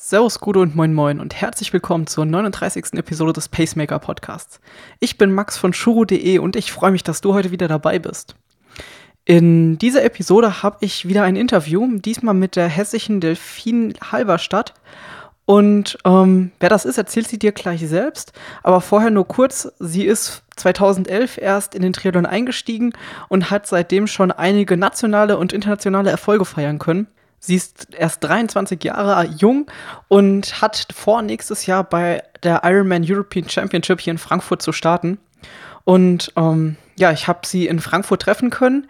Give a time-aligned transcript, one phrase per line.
[0.00, 2.94] Servus, Gude und Moin Moin und herzlich willkommen zur 39.
[2.94, 4.60] Episode des Pacemaker Podcasts.
[5.00, 8.36] Ich bin Max von Shuro.de und ich freue mich, dass du heute wieder dabei bist.
[9.24, 14.72] In dieser Episode habe ich wieder ein Interview, diesmal mit der hessischen Delfin Halberstadt.
[15.46, 18.32] Und ähm, wer das ist, erzählt sie dir gleich selbst.
[18.62, 22.92] Aber vorher nur kurz, sie ist 2011 erst in den Triathlon eingestiegen
[23.28, 27.08] und hat seitdem schon einige nationale und internationale Erfolge feiern können.
[27.40, 29.70] Sie ist erst 23 Jahre jung
[30.08, 35.18] und hat vor, nächstes Jahr bei der Ironman European Championship hier in Frankfurt zu starten.
[35.84, 38.86] Und ähm, ja, ich habe sie in Frankfurt treffen können.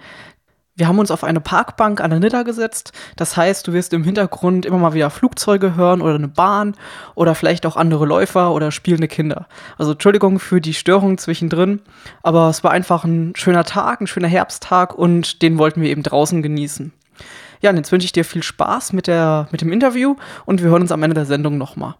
[0.74, 2.92] Wir haben uns auf eine Parkbank an der Nidda gesetzt.
[3.16, 6.76] Das heißt, du wirst im Hintergrund immer mal wieder Flugzeuge hören oder eine Bahn
[7.16, 9.48] oder vielleicht auch andere Läufer oder spielende Kinder.
[9.76, 11.80] Also Entschuldigung für die Störung zwischendrin,
[12.22, 16.04] aber es war einfach ein schöner Tag, ein schöner Herbsttag und den wollten wir eben
[16.04, 16.92] draußen genießen.
[17.60, 20.70] Ja, und jetzt wünsche ich dir viel Spaß mit, der, mit dem Interview und wir
[20.70, 21.94] hören uns am Ende der Sendung nochmal.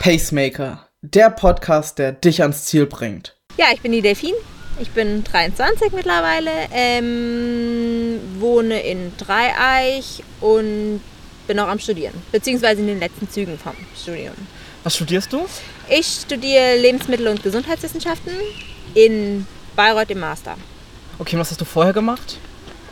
[0.00, 3.36] Pacemaker der Podcast, der dich ans Ziel bringt.
[3.56, 4.34] Ja, ich bin die Delfin.
[4.78, 11.00] Ich bin 23 mittlerweile, ähm, wohne in Dreieich und
[11.46, 14.34] bin auch am Studieren, beziehungsweise in den letzten Zügen vom Studium.
[14.84, 15.46] Was studierst du?
[15.92, 18.32] Ich studiere Lebensmittel- und Gesundheitswissenschaften
[18.94, 20.54] in Bayreuth im Master.
[21.18, 22.38] Okay, was hast du vorher gemacht?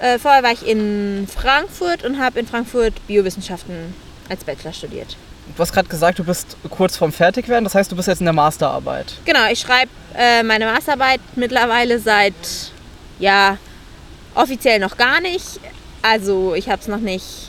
[0.01, 3.95] Äh, vorher war ich in Frankfurt und habe in Frankfurt Biowissenschaften
[4.29, 5.17] als Bachelor studiert.
[5.57, 7.63] Du hast gerade gesagt, du bist kurz vorm Fertigwerden.
[7.63, 9.15] Das heißt, du bist jetzt in der Masterarbeit.
[9.25, 12.35] Genau, ich schreibe äh, meine Masterarbeit mittlerweile seit,
[13.21, 13.59] ja,
[14.35, 15.61] offiziell noch gar nicht.
[16.03, 17.49] Also ich habe es noch nicht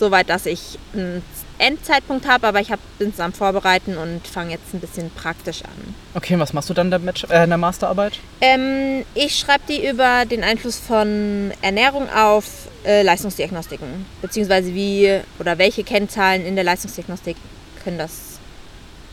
[0.00, 1.22] so weit, dass ich einen
[1.58, 5.94] Endzeitpunkt habe, aber ich bin es am Vorbereiten und fange jetzt ein bisschen praktisch an.
[6.14, 8.18] Okay, was machst du dann in der, äh, in der Masterarbeit?
[8.40, 15.58] Ähm, ich schreibe die über den Einfluss von Ernährung auf äh, Leistungsdiagnostiken, beziehungsweise wie oder
[15.58, 17.36] welche Kennzahlen in der Leistungsdiagnostik
[17.82, 18.38] können das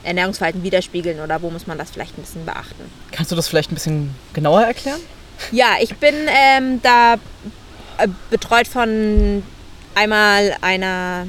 [0.03, 2.91] Ernährungsverhalten widerspiegeln oder wo muss man das vielleicht ein bisschen beachten.
[3.11, 4.99] Kannst du das vielleicht ein bisschen genauer erklären?
[5.51, 7.15] Ja, ich bin ähm, da
[7.97, 9.43] äh, betreut von
[9.95, 11.27] einmal einer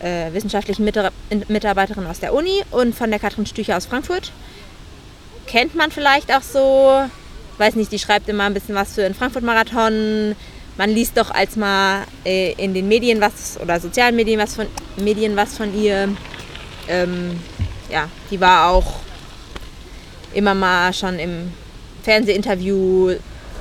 [0.00, 4.32] äh, wissenschaftlichen Mitarbeiterin aus der Uni und von der Katrin Stücher aus Frankfurt.
[5.46, 7.04] Kennt man vielleicht auch so,
[7.58, 10.34] weiß nicht, die schreibt immer ein bisschen was für den Frankfurt-Marathon.
[10.76, 14.66] Man liest doch als mal äh, in den Medien was oder sozialen Medien was von,
[14.96, 16.08] Medien was von ihr.
[16.88, 17.40] Ähm,
[17.90, 19.00] ja, die war auch
[20.32, 21.52] immer mal schon im
[22.02, 23.14] Fernsehinterview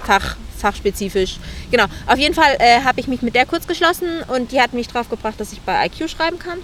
[0.03, 1.35] Fach, fachspezifisch.
[1.71, 4.73] Genau, auf jeden Fall äh, habe ich mich mit der kurz geschlossen und die hat
[4.73, 6.59] mich drauf gebracht, dass ich bei IQ schreiben kann.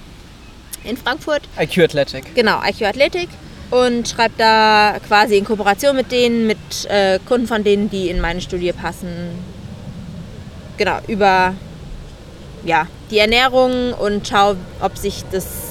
[0.86, 1.42] In Frankfurt.
[1.60, 2.34] IQ Athletic.
[2.34, 3.30] Genau, IQ Athletic.
[3.70, 6.58] Und schreibe da quasi in Kooperation mit denen, mit
[6.90, 9.10] äh, Kunden von denen, die in meine Studie passen.
[10.78, 11.54] Genau, über
[12.64, 15.69] ja, die Ernährung und schaue, ob sich das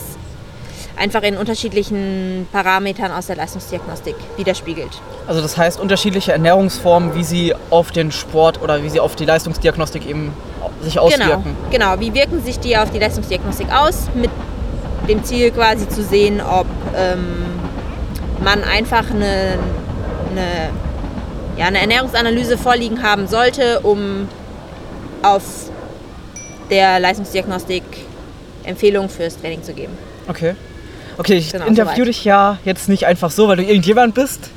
[0.99, 4.91] einfach in unterschiedlichen Parametern aus der Leistungsdiagnostik widerspiegelt.
[5.27, 9.25] Also das heißt unterschiedliche Ernährungsformen, wie sie auf den Sport oder wie sie auf die
[9.25, 10.33] Leistungsdiagnostik eben
[10.83, 11.57] sich genau, auswirken.
[11.71, 12.01] Genau, genau.
[12.01, 14.31] wie wirken sich die auf die Leistungsdiagnostik aus, mit
[15.09, 16.67] dem Ziel quasi zu sehen, ob
[16.97, 17.47] ähm,
[18.43, 19.59] man einfach eine,
[20.31, 20.71] eine,
[21.57, 24.29] ja, eine Ernährungsanalyse vorliegen haben sollte, um
[25.23, 25.43] auf
[26.71, 27.83] der Leistungsdiagnostik
[28.65, 29.97] Empfehlungen fürs Training zu geben.
[30.29, 30.55] Okay.
[31.19, 34.51] Okay, ich genau, interview dich ja jetzt nicht einfach so, weil du irgendjemand bist,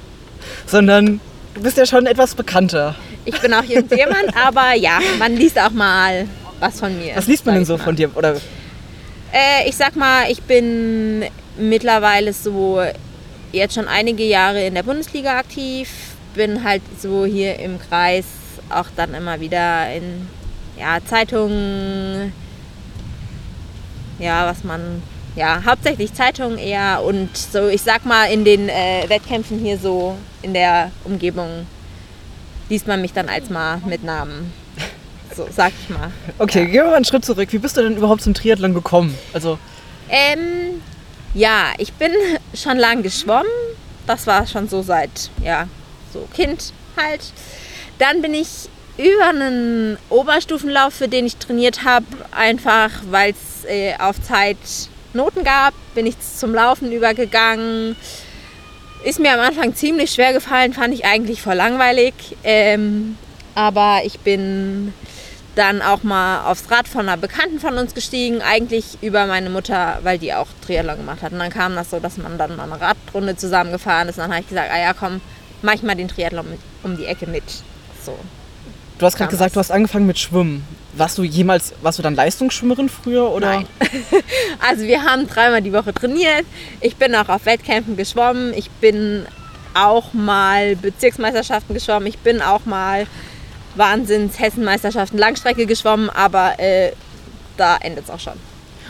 [0.68, 1.20] sondern
[1.56, 2.96] du bist ja schon etwas bekannter.
[3.26, 6.28] Ich bin auch irgendjemand, aber ja, man liest auch mal
[6.60, 7.16] was von mir.
[7.16, 7.84] Was liest man denn so mal.
[7.84, 8.16] von dir?
[8.16, 8.36] Oder?
[9.34, 11.26] Äh, ich sag mal, ich bin
[11.58, 12.82] mittlerweile so
[13.52, 15.90] jetzt schon einige Jahre in der Bundesliga aktiv,
[16.36, 18.26] bin halt so hier im Kreis
[18.70, 20.28] auch dann immer wieder in
[20.80, 22.32] ja, Zeitungen,
[24.20, 25.02] ja, was man
[25.36, 30.18] ja, hauptsächlich Zeitungen eher und so, ich sag mal, in den äh, Wettkämpfen hier so
[30.42, 31.66] in der Umgebung
[32.70, 34.54] liest man mich dann als mal mit Namen.
[35.34, 36.12] So, sag ich mal.
[36.40, 36.66] Okay, ja.
[36.66, 37.48] gehen wir mal einen Schritt zurück.
[37.54, 39.18] Wie bist du denn überhaupt zum Triathlon gekommen?
[39.32, 39.58] Also.
[40.10, 40.82] Ähm,
[41.34, 42.12] ja, ich bin
[42.54, 43.48] schon lang geschwommen.
[44.06, 45.70] Das war schon so seit, ja,
[46.12, 47.22] so Kind halt.
[47.98, 48.68] Dann bin ich
[48.98, 54.58] über einen Oberstufenlauf, für den ich trainiert habe, einfach weil es äh, auf Zeit
[55.14, 57.96] Noten gab, bin ich zum Laufen übergegangen.
[59.04, 62.14] Ist mir am Anfang ziemlich schwer gefallen, fand ich eigentlich voll langweilig.
[62.44, 63.18] Ähm,
[63.56, 64.94] aber ich bin
[65.56, 70.00] dann auch mal aufs Rad von einer Bekannten von uns gestiegen, eigentlich über meine Mutter,
[70.04, 71.34] weil die auch Triathlon gemacht hat.
[71.34, 74.18] Und dann kam das so, dass man dann mal eine Radrunde zusammengefahren ist.
[74.18, 75.20] Und dann habe ich gesagt, ah ja, komm,
[75.62, 77.44] mach ich mal den Triathlon mit, um die Ecke mit.
[78.06, 78.18] So.
[79.02, 80.64] Du hast gerade gesagt, du hast angefangen mit Schwimmen.
[80.94, 83.48] Warst du jemals, warst du dann Leistungsschwimmerin früher oder?
[83.48, 83.68] Nein.
[84.70, 86.46] also wir haben dreimal die Woche trainiert.
[86.82, 88.54] Ich bin auch auf Wettkämpfen geschwommen.
[88.54, 89.26] Ich bin
[89.74, 92.06] auch mal Bezirksmeisterschaften geschwommen.
[92.06, 93.08] Ich bin auch mal
[93.74, 96.92] Wahnsinns Hessenmeisterschaften Langstrecke geschwommen, aber äh,
[97.58, 98.34] da endet es auch schon.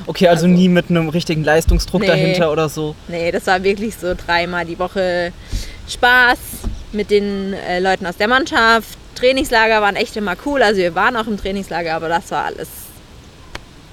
[0.08, 2.98] Okay, also, also, nie mit einem richtigen Leistungsdruck nee, dahinter oder so?
[3.08, 5.32] Nee, das war wirklich so dreimal die Woche
[5.88, 6.38] Spaß
[6.92, 8.98] mit den äh, Leuten aus der Mannschaft.
[9.22, 10.64] Trainingslager waren echt immer cool.
[10.64, 12.70] Also wir waren auch im Trainingslager, aber das war alles,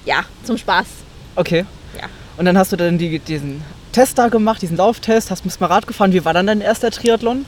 [0.05, 0.87] ja, zum Spaß.
[1.35, 1.65] Okay.
[1.95, 2.07] Ja.
[2.37, 5.67] Und dann hast du dann die, diesen Test da gemacht, diesen Lauftest, hast bist mal
[5.67, 6.13] Rad gefahren.
[6.13, 7.45] Wie war dann dein erster Triathlon?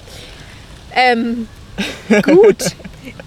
[0.93, 1.47] Ähm,
[2.23, 2.75] gut.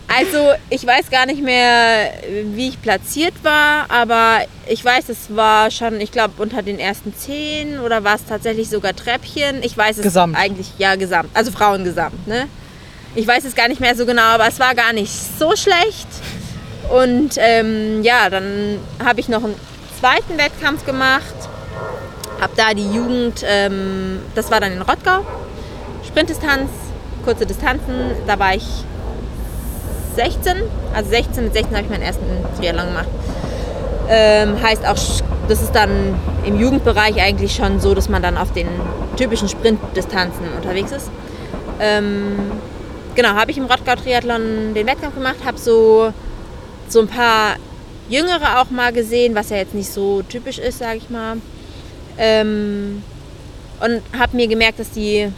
[0.07, 2.13] Also ich weiß gar nicht mehr,
[2.53, 7.13] wie ich platziert war, aber ich weiß, es war schon, ich glaube, unter den ersten
[7.17, 9.65] zehn oder war es tatsächlich sogar Treppchen.
[9.65, 10.37] Ich weiß es gesamt.
[10.37, 11.31] eigentlich, ja, gesamt.
[11.35, 12.47] Also Frauen gesamt, ne?
[13.17, 16.09] Ich weiß es gar nicht mehr so genau, aber es war gar nicht so schlecht.
[16.91, 19.55] Und ähm, ja, dann habe ich noch einen
[20.01, 21.35] zweiten Wettkampf gemacht,
[22.41, 25.25] habe da die Jugend, ähm, das war dann in Rottgau,
[26.07, 26.69] Sprintdistanz,
[27.25, 27.95] kurze Distanzen,
[28.27, 28.67] da war ich
[30.17, 30.57] 16,
[30.93, 32.27] also 16 mit 16 habe ich meinen ersten
[32.59, 33.09] Triathlon gemacht.
[34.09, 34.99] Ähm, heißt auch,
[35.49, 36.15] das ist dann
[36.45, 38.69] im Jugendbereich eigentlich schon so, dass man dann auf den
[39.17, 41.11] typischen Sprintdistanzen unterwegs ist.
[41.81, 42.51] Ähm,
[43.15, 46.13] genau, habe ich im Rottgau Triathlon den Wettkampf gemacht, habe so,
[46.89, 47.57] so ein paar
[48.09, 51.39] Jüngere auch mal gesehen, was ja jetzt nicht so typisch ist, sage ich mal.
[52.19, 53.03] Ähm,
[53.81, 55.29] und habe mir gemerkt, dass die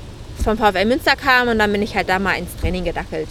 [0.42, 3.28] vom VfL Münster kamen und dann bin ich halt da mal ins Training gedackelt.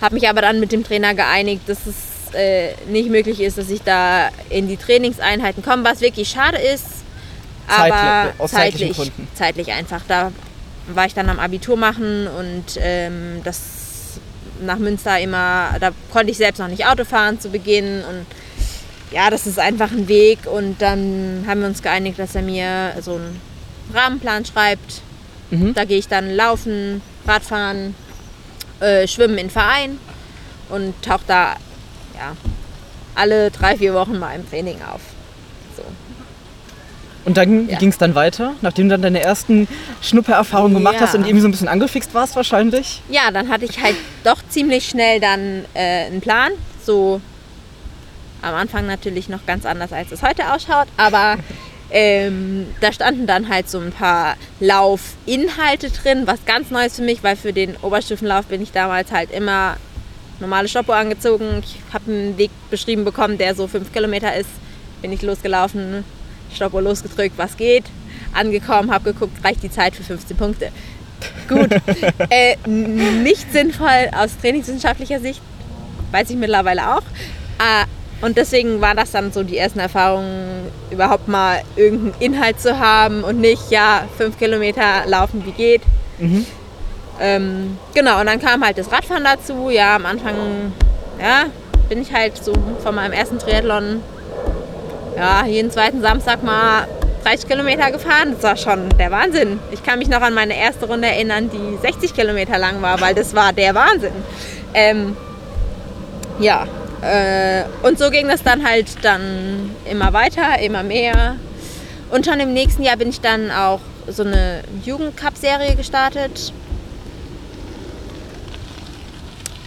[0.00, 3.70] Habe mich aber dann mit dem Trainer geeinigt, dass es äh, nicht möglich ist, dass
[3.70, 6.86] ich da in die Trainingseinheiten komme, was wirklich schade ist.
[7.68, 10.02] Aber Zeitlich, zeitlich, zeitlich einfach.
[10.06, 10.32] Da
[10.88, 14.18] war ich dann am Abitur machen und ähm, das
[14.60, 18.26] nach Münster immer, da konnte ich selbst noch nicht Auto fahren zu Beginn und
[19.10, 22.94] ja, das ist einfach ein Weg und dann haben wir uns geeinigt, dass er mir
[23.00, 23.40] so einen
[23.92, 25.02] Rahmenplan schreibt.
[25.50, 25.74] Mhm.
[25.74, 27.94] Da gehe ich dann laufen, Radfahren,
[28.80, 29.98] äh, schwimmen in Verein
[30.70, 31.56] und tauche da
[32.14, 32.36] ja,
[33.14, 35.00] alle drei, vier Wochen mal im Training auf.
[37.24, 37.78] Und dann Ja.
[37.78, 39.68] ging es dann weiter, nachdem du dann deine ersten
[40.00, 41.02] Schnuppererfahrungen gemacht Ja.
[41.02, 43.00] hast und irgendwie so ein bisschen angefixt warst wahrscheinlich.
[43.08, 46.50] Ja, dann hatte ich halt doch ziemlich schnell dann äh, einen Plan.
[46.84, 47.20] So
[48.42, 51.36] am Anfang natürlich noch ganz anders, als es heute ausschaut, aber
[51.92, 57.22] ähm, da standen dann halt so ein paar Laufinhalte drin, was ganz Neues für mich,
[57.22, 59.76] weil für den Oberstufenlauf bin ich damals halt immer
[60.40, 61.62] normale Stoppuhr angezogen.
[61.64, 64.50] Ich habe einen Weg beschrieben bekommen, der so fünf Kilometer ist.
[65.02, 66.02] Bin ich losgelaufen,
[66.54, 67.84] Stoppuhr losgedrückt, was geht.
[68.34, 70.68] Angekommen, habe geguckt, reicht die Zeit für 15 Punkte.
[71.48, 71.70] Gut,
[72.30, 75.40] äh, nicht sinnvoll aus trainingswissenschaftlicher Sicht,
[76.10, 77.02] weiß ich mittlerweile auch.
[77.58, 77.84] Ah,
[78.22, 83.24] und deswegen war das dann so die ersten Erfahrungen, überhaupt mal irgendeinen Inhalt zu haben
[83.24, 85.82] und nicht, ja, fünf Kilometer laufen, wie geht.
[86.18, 86.46] Mhm.
[87.20, 89.70] Ähm, genau, und dann kam halt das Radfahren dazu.
[89.70, 90.72] Ja, am Anfang,
[91.20, 91.46] ja,
[91.88, 92.52] bin ich halt so
[92.82, 94.00] von meinem ersten Triathlon,
[95.16, 96.86] ja, jeden zweiten Samstag mal
[97.24, 98.34] 30 Kilometer gefahren.
[98.34, 99.58] Das war schon der Wahnsinn.
[99.70, 103.14] Ich kann mich noch an meine erste Runde erinnern, die 60 Kilometer lang war, weil
[103.14, 104.12] das war der Wahnsinn.
[104.74, 105.16] Ähm,
[106.38, 106.66] ja,
[107.02, 111.36] äh, und so ging das dann halt dann immer weiter, immer mehr.
[112.10, 116.52] Und schon im nächsten Jahr bin ich dann auch so eine Jugendcup-Serie gestartet.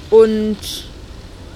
[0.10, 0.58] Und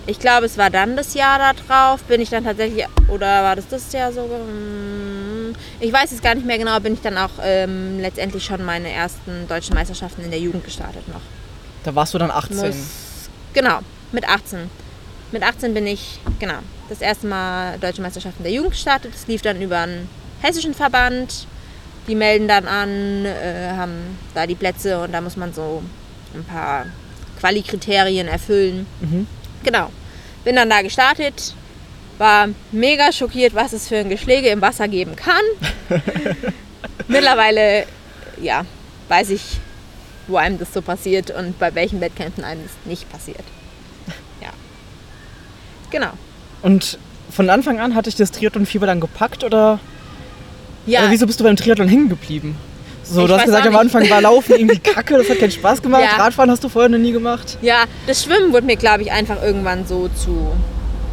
[0.10, 3.56] ich glaube, es war dann das Jahr da drauf, bin ich dann tatsächlich, oder war
[3.56, 4.40] das das Jahr sogar?
[4.40, 8.64] Hm, Ich weiß es gar nicht mehr genau, bin ich dann auch ähm, letztendlich schon
[8.64, 11.22] meine ersten deutschen Meisterschaften in der Jugend gestartet noch.
[11.84, 12.58] Da warst du dann 18.
[12.58, 12.76] Muss,
[13.54, 13.80] genau,
[14.12, 14.70] mit 18.
[15.32, 19.14] Mit 18 bin ich, genau, das erste Mal Deutsche Meisterschaften der Jugend gestartet.
[19.14, 20.10] Das lief dann über einen
[20.42, 21.46] hessischen Verband.
[22.08, 25.84] Die melden dann an, äh, haben da die Plätze und da muss man so
[26.34, 26.88] ein paar
[27.40, 28.88] Quali-Kriterien erfüllen.
[29.02, 29.28] Mhm.
[29.64, 29.92] Genau.
[30.50, 31.54] Bin dann da gestartet,
[32.18, 35.44] war mega schockiert, was es für ein Geschläge im Wasser geben kann.
[37.08, 37.86] Mittlerweile,
[38.42, 38.66] ja,
[39.10, 39.44] weiß ich,
[40.26, 43.44] wo einem das so passiert und bei welchen Wettkämpfen einem das nicht passiert.
[44.42, 44.50] Ja.
[45.92, 46.14] Genau.
[46.64, 46.98] Und
[47.30, 49.80] von Anfang an hatte ich das Triathlon-Fieber dann gepackt oder,
[50.88, 52.58] Ja, oder wieso bist du beim Triathlon hängen geblieben?
[53.10, 53.76] So, Ich du hast gesagt, am.
[53.76, 56.04] Anfang war Laufen irgendwie kacke, das hat keinen Spaß gemacht.
[56.04, 56.24] Ja.
[56.24, 57.58] Radfahren hast du vorher noch nie gemacht.
[57.62, 60.52] ja, das Schwimmen wurde mir, glaube ich, einfach irgendwann so zu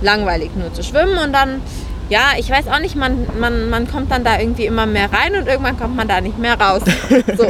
[0.02, 1.16] langweilig, nur zu schwimmen.
[1.18, 1.62] Und dann,
[2.10, 5.34] ja, ich weiß auch nicht, man, man, man kommt dann da irgendwie immer mehr rein
[5.36, 6.82] und irgendwann kommt man da nicht mehr raus.
[7.36, 7.46] So.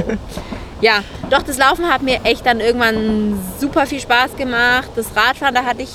[0.83, 1.01] Ja,
[1.31, 4.91] doch das Laufen hat mir echt dann irgendwann super viel Spaß gemacht.
[4.95, 5.91] Das Radfahren, da hatte ich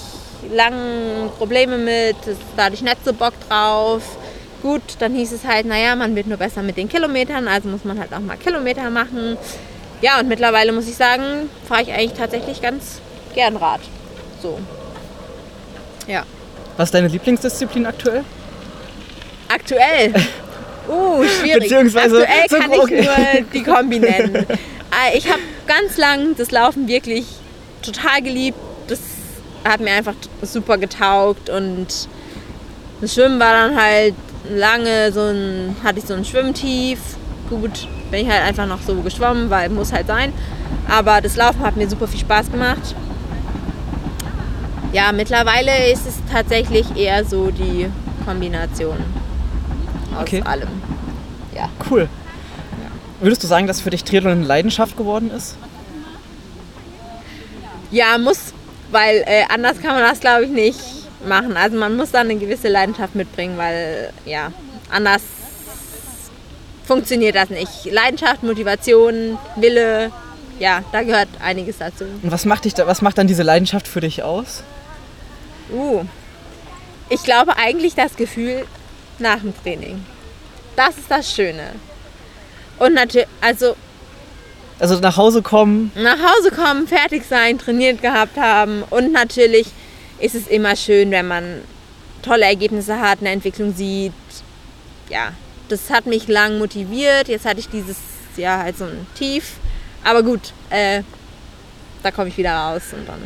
[0.52, 2.16] lange Probleme mit,
[2.58, 4.02] da hatte ich nicht so Bock drauf.
[4.62, 7.84] Gut, dann hieß es halt, naja, man wird nur besser mit den Kilometern, also muss
[7.84, 9.38] man halt auch mal Kilometer machen.
[10.02, 13.00] Ja, und mittlerweile muss ich sagen, fahre ich eigentlich tatsächlich ganz
[13.34, 13.82] gern Rad.
[14.42, 14.60] So.
[16.08, 16.24] Ja.
[16.78, 18.24] Was ist deine Lieblingsdisziplin aktuell?
[19.48, 20.14] Aktuell.
[20.90, 21.62] Uh, schwierig.
[21.70, 23.04] Beziehungsweise Aktuell so- kann ich okay.
[23.04, 24.46] nur die Kombi nennen.
[24.92, 27.26] Äh, Ich habe ganz lang das Laufen wirklich
[27.84, 28.58] total geliebt.
[28.88, 29.00] Das
[29.64, 31.86] hat mir einfach super getaugt und
[33.00, 34.16] das Schwimmen war dann halt
[34.50, 37.00] lange so ein, hatte ich so ein Schwimmtief.
[37.50, 40.34] Gut, bin ich halt einfach noch so geschwommen, weil muss halt sein.
[40.90, 42.96] Aber das Laufen hat mir super viel Spaß gemacht.
[44.94, 47.90] Ja, mittlerweile ist es tatsächlich eher so die
[48.26, 48.98] Kombination
[50.16, 50.42] aus Okay.
[50.44, 50.70] allem.
[51.56, 51.70] Ja.
[51.90, 52.10] Cool.
[53.22, 55.56] Würdest du sagen, dass für dich Triathlon eine Leidenschaft geworden ist?
[57.92, 58.54] Ja, muss,
[58.90, 60.80] weil äh, anders kann man das, glaube ich, nicht
[61.26, 61.58] machen.
[61.58, 64.52] Also man muss da eine gewisse Leidenschaft mitbringen, weil ja,
[64.90, 65.22] anders
[66.86, 67.86] funktioniert das nicht.
[67.86, 70.12] Leidenschaft, Motivation, Wille,
[70.60, 72.06] ja, da gehört einiges dazu.
[72.22, 74.64] Und was macht, dich da, was macht dann diese Leidenschaft für dich aus?
[75.72, 76.04] Uh,
[77.10, 78.66] ich glaube eigentlich das Gefühl
[79.20, 80.06] nach dem Training.
[80.76, 81.74] Das ist das Schöne.
[82.78, 83.76] Und natürlich, also
[84.80, 89.68] Also nach Hause kommen, nach Hause kommen, fertig sein, trainiert gehabt haben und natürlich
[90.22, 91.62] ist es immer schön, wenn man
[92.22, 94.14] tolle Ergebnisse hat, eine Entwicklung sieht.
[95.10, 95.34] Ja,
[95.70, 97.28] das hat mich lang motiviert.
[97.28, 97.98] Jetzt hatte ich dieses
[98.38, 99.54] Jahr halt so ein Tief.
[100.04, 101.04] Aber gut, äh,
[102.04, 103.20] da komme ich wieder raus und dann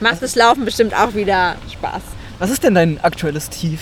[0.00, 2.02] macht das Laufen bestimmt auch wieder Spaß.
[2.38, 3.80] was ist denn dein aktuelles Tief?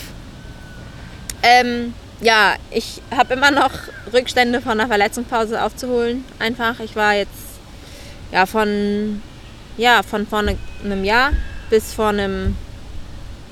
[1.42, 3.70] Ähm, ja, ich habe immer noch
[4.12, 6.24] Rückstände von einer Verletzungspause aufzuholen.
[6.38, 7.30] Einfach, ich war jetzt
[8.32, 9.22] ja von
[9.76, 11.30] ja von vor ne- einem Jahr
[11.70, 12.56] bis vor einem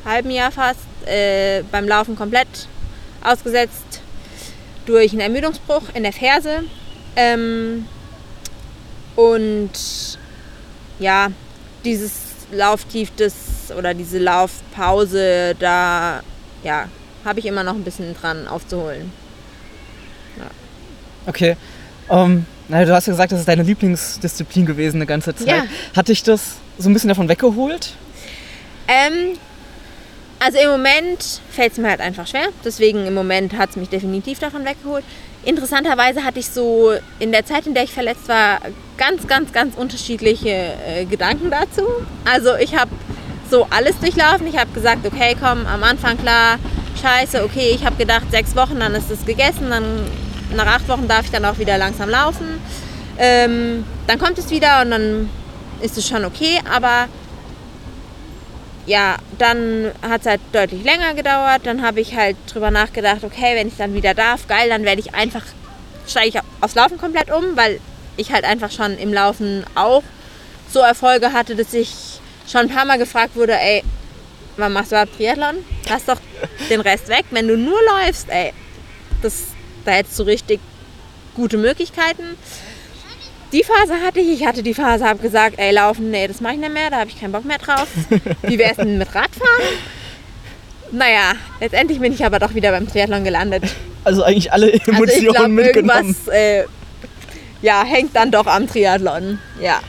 [0.04, 2.68] halben Jahr fast äh, beim Laufen komplett
[3.24, 4.00] ausgesetzt
[4.86, 6.62] durch einen Ermüdungsbruch in der Ferse.
[7.16, 7.86] Ähm,
[9.16, 9.70] und
[10.98, 11.28] ja,
[11.84, 12.12] dieses
[12.52, 13.34] Lauftief das,
[13.76, 16.22] oder diese Laufpause, da
[16.62, 16.88] ja,
[17.24, 19.10] habe ich immer noch ein bisschen dran aufzuholen.
[21.26, 21.56] Okay.
[22.08, 25.48] Ähm, na, du hast ja gesagt, das ist deine Lieblingsdisziplin gewesen eine ganze Zeit.
[25.48, 25.64] Ja.
[25.94, 27.94] Hat dich das so ein bisschen davon weggeholt?
[28.88, 29.38] Ähm,
[30.38, 32.48] also im Moment fällt es mir halt einfach schwer.
[32.64, 35.04] Deswegen im Moment hat es mich definitiv davon weggeholt.
[35.44, 38.58] Interessanterweise hatte ich so in der Zeit, in der ich verletzt war,
[38.98, 41.86] ganz, ganz, ganz unterschiedliche äh, Gedanken dazu.
[42.24, 42.90] Also ich habe
[43.50, 44.46] so alles durchlaufen.
[44.46, 46.58] Ich habe gesagt, okay, komm, am Anfang klar,
[47.00, 49.84] scheiße, okay, ich habe gedacht, sechs Wochen, dann ist es gegessen, dann
[50.54, 52.60] nach acht Wochen darf ich dann auch wieder langsam laufen.
[53.18, 55.30] Ähm, dann kommt es wieder und dann
[55.80, 57.08] ist es schon okay, aber
[58.86, 61.62] ja, dann hat es halt deutlich länger gedauert.
[61.64, 65.00] Dann habe ich halt drüber nachgedacht, okay, wenn ich dann wieder darf, geil, dann werde
[65.00, 65.42] ich einfach,
[66.06, 67.80] steige ich aufs Laufen komplett um, weil
[68.16, 70.02] ich halt einfach schon im Laufen auch
[70.70, 73.82] so Erfolge hatte, dass ich schon ein paar Mal gefragt wurde, ey,
[74.56, 75.56] wann machst du überhaupt Triathlon?
[75.88, 76.20] Lass doch
[76.70, 77.24] den Rest weg.
[77.30, 78.52] Wenn du nur läufst, ey,
[79.22, 79.48] das,
[79.84, 80.60] da hättest du richtig
[81.34, 82.38] gute Möglichkeiten.
[83.56, 84.28] Die Phase hatte ich.
[84.42, 86.98] Ich hatte die Phase, habe gesagt, ey, laufen, nee, das mache ich nicht mehr, da
[86.98, 87.86] habe ich keinen Bock mehr drauf.
[88.42, 89.64] Wie wäre es denn mit Radfahren?
[90.92, 93.64] Naja, letztendlich bin ich aber doch wieder beim Triathlon gelandet.
[94.04, 96.08] Also eigentlich alle Also ich Emotionen glaube, mitgenommen.
[96.08, 96.64] irgendwas äh,
[97.62, 99.38] ja, hängt dann doch am Triathlon.
[99.58, 99.80] Ja.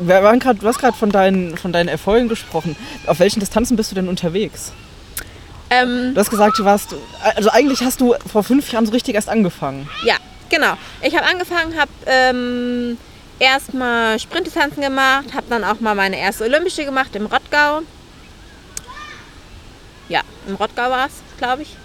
[0.00, 2.74] Wir waren grad, du hast gerade von deinen, von deinen Erfolgen gesprochen.
[3.06, 4.72] Auf welchen Distanzen bist du denn unterwegs?
[5.70, 6.96] Ähm, Du hast gesagt, du warst.
[7.36, 9.88] Also eigentlich hast du vor fünf Jahren so richtig erst angefangen.
[10.04, 10.16] Ja,
[10.48, 10.74] genau.
[11.02, 12.98] Ich habe angefangen, habe ähm,
[13.38, 17.82] erstmal Sprintdistanzen gemacht, habe dann auch mal meine erste Olympische gemacht im Rottgau.
[20.08, 21.76] Ja, im Rottgau war es, glaube ich.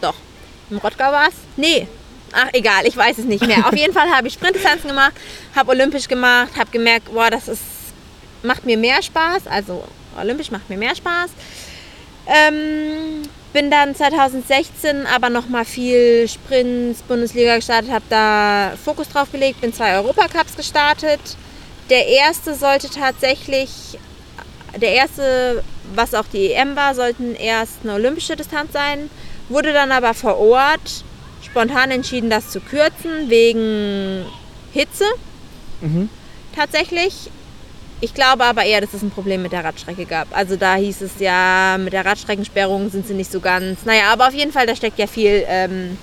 [0.00, 0.14] Doch,
[0.70, 1.34] im Rottgau war es.
[1.56, 1.88] Nee,
[2.32, 3.66] ach egal, ich weiß es nicht mehr.
[3.66, 5.12] Auf jeden Fall habe ich Sprintdistanzen gemacht,
[5.54, 7.62] habe Olympisch gemacht, habe gemerkt, boah, das ist,
[8.42, 9.46] macht mir mehr Spaß.
[9.46, 9.84] Also
[10.20, 11.30] Olympisch macht mir mehr Spaß.
[12.26, 19.30] Ähm, bin dann 2016 aber noch mal viel Sprints, Bundesliga gestartet, habe da Fokus drauf
[19.30, 21.20] gelegt, bin zwei Europacups gestartet.
[21.90, 23.98] Der erste sollte tatsächlich,
[24.80, 25.62] der erste,
[25.94, 29.10] was auch die EM war, sollten erst eine olympische Distanz sein,
[29.48, 31.04] wurde dann aber vor Ort
[31.42, 34.24] spontan entschieden, das zu kürzen, wegen
[34.72, 35.04] Hitze
[35.82, 36.08] Mhm.
[36.54, 37.30] tatsächlich.
[38.02, 40.36] Ich glaube aber eher, dass es ein Problem mit der Radstrecke gab.
[40.36, 43.84] Also da hieß es ja, mit der Radstreckensperrung sind sie nicht so ganz.
[43.84, 45.96] Naja, aber auf jeden Fall, da steckt ja viel, ähm,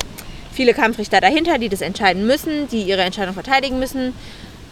[0.54, 4.14] viele Kampfrichter dahinter, die das entscheiden müssen, die ihre Entscheidung verteidigen müssen.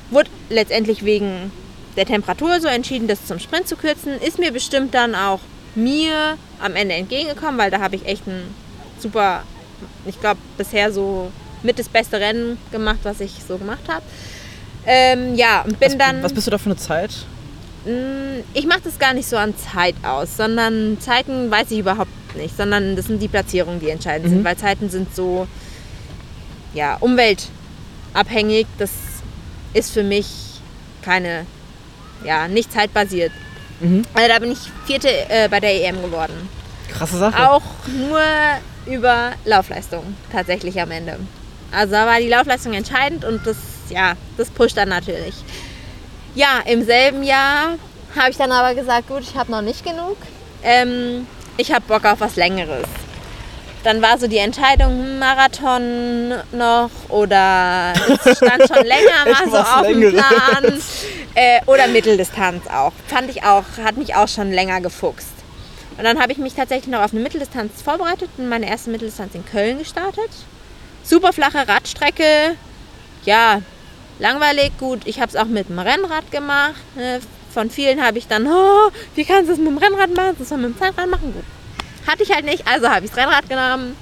[0.09, 1.51] wurde letztendlich wegen
[1.97, 4.21] der Temperatur so entschieden, das zum Sprint zu kürzen.
[4.21, 5.41] Ist mir bestimmt dann auch
[5.75, 8.55] mir am Ende entgegengekommen, weil da habe ich echt ein
[8.99, 9.43] super,
[10.05, 11.29] ich glaube, bisher so
[11.61, 14.03] mit das beste Rennen gemacht, was ich so gemacht habe.
[14.87, 16.23] Ähm, ja, und bin was, dann.
[16.23, 17.11] Was bist du da für eine Zeit?
[17.85, 22.09] Mm, Ich mache das gar nicht so an Zeit aus, sondern Zeiten weiß ich überhaupt
[22.35, 24.35] nicht, sondern das sind die Platzierungen, die entscheidend Mhm.
[24.37, 25.47] sind, weil Zeiten sind so
[26.73, 28.67] ja, umweltabhängig.
[28.77, 28.91] Das
[29.73, 30.27] ist für mich
[31.01, 31.45] keine,
[32.23, 33.31] ja, nicht zeitbasiert.
[33.79, 34.03] Mhm.
[34.13, 36.49] Also da bin ich Vierte äh, bei der EM geworden.
[36.91, 37.49] Krasse Sache.
[37.49, 37.61] Auch
[38.09, 38.21] nur
[38.85, 41.17] über Laufleistung tatsächlich am Ende.
[41.71, 43.57] Also da war die Laufleistung entscheidend und das,
[43.89, 45.35] ja, das pusht dann natürlich.
[46.35, 47.75] Ja, im selben Jahr
[48.15, 50.17] habe ich dann aber gesagt, gut, ich habe noch nicht genug.
[50.63, 51.27] Ähm,
[51.57, 52.87] ich habe Bock auf was Längeres.
[53.83, 57.93] Dann war so die Entscheidung, hm, Marathon noch oder
[58.25, 60.11] es stand schon länger mal so auf dem.
[60.11, 60.81] Plan.
[61.35, 62.93] Äh, oder Mitteldistanz auch.
[63.07, 65.29] Fand ich auch, hat mich auch schon länger gefuchst.
[65.97, 69.33] Und dann habe ich mich tatsächlich noch auf eine Mitteldistanz vorbereitet und meine erste Mitteldistanz
[69.35, 70.29] in Köln gestartet.
[71.03, 72.55] Super flache Radstrecke.
[73.25, 73.61] Ja,
[74.19, 75.01] langweilig, gut.
[75.05, 76.81] Ich habe es auch mit dem Rennrad gemacht.
[76.95, 77.19] ne.
[77.53, 80.35] Von vielen habe ich dann, oh, wie kannst du das mit dem Rennrad machen?
[80.37, 81.33] Das soll mit dem Fahrrad machen?
[81.33, 81.43] Gut.
[82.05, 83.95] Hatte ich halt nicht, also habe ich das Rennrad genommen.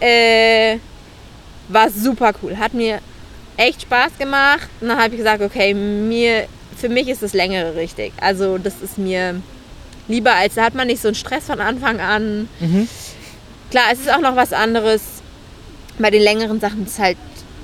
[0.00, 0.78] Äh,
[1.68, 2.58] war super cool.
[2.58, 2.98] Hat mir
[3.56, 4.68] echt Spaß gemacht.
[4.80, 6.46] Und dann habe ich gesagt, okay, mir,
[6.76, 8.12] für mich ist das längere richtig.
[8.20, 9.40] Also das ist mir
[10.08, 12.48] lieber, als da hat man nicht so einen Stress von Anfang an.
[12.60, 12.88] Mhm.
[13.70, 15.02] Klar, es ist auch noch was anderes.
[15.98, 17.16] Bei den längeren Sachen ist halt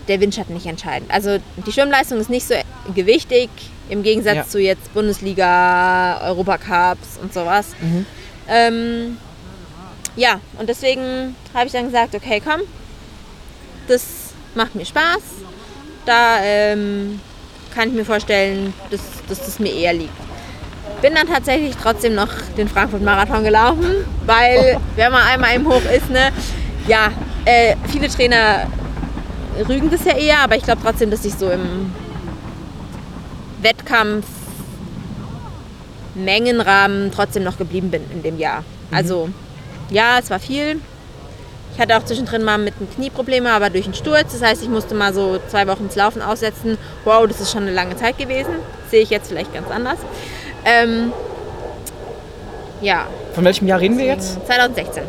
[0.09, 1.11] der Windschatten nicht entscheidend.
[1.13, 2.55] Also die Schwimmleistung ist nicht so
[2.95, 3.51] gewichtig
[3.89, 4.47] im Gegensatz Ja.
[4.47, 7.69] zu jetzt Bundesliga, Europacups und sowas.
[7.81, 8.07] Mhm.
[8.49, 9.19] Ähm,
[10.17, 12.63] ja, und deswegen habe ich dann gesagt, okay, komm,
[13.87, 15.21] das macht mir Spaß.
[16.07, 17.21] Da ähm,
[17.75, 20.13] kann ich mir vorstellen, dass, dass das mir eher liegt.
[21.03, 26.11] Bin dann tatsächlich trotzdem noch den Frankfurt-Marathon gelaufen, weil wenn man einmal im Hoch ist,
[26.11, 26.31] ne,
[26.89, 27.11] ja,
[27.45, 28.67] äh, viele Trainer
[29.67, 31.93] rügen das ja eher, aber ich glaube trotzdem, dass ich so im
[33.63, 34.27] Wettkampf
[36.15, 38.65] Mengenrahmen trotzdem noch geblieben bin in dem Jahr.
[38.91, 39.29] Also
[39.91, 40.81] ja, es war viel.
[41.75, 44.33] Ich hatte auch zwischendrin mal mit dem Knie Probleme, aber durch einen Sturz.
[44.33, 46.77] Das heißt, ich musste mal so zwei Wochen das Laufen aussetzen.
[47.05, 48.55] Wow, das ist schon eine lange Zeit gewesen.
[48.91, 49.99] Sehe ich jetzt vielleicht ganz anders.
[50.65, 51.13] Ähm,
[52.81, 54.45] ja, Von welchem Jahr reden wir jetzt?
[54.47, 55.05] 2016.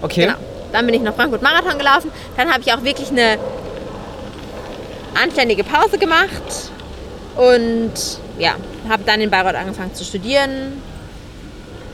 [0.00, 0.26] Okay.
[0.26, 0.34] Genau.
[0.72, 2.10] Dann bin ich noch Frankfurt Marathon gelaufen.
[2.36, 3.38] Dann habe ich auch wirklich eine
[5.14, 6.70] anständige Pause gemacht
[7.36, 7.92] und
[8.38, 8.56] ja,
[8.88, 10.80] habe dann in Bayreuth angefangen zu studieren.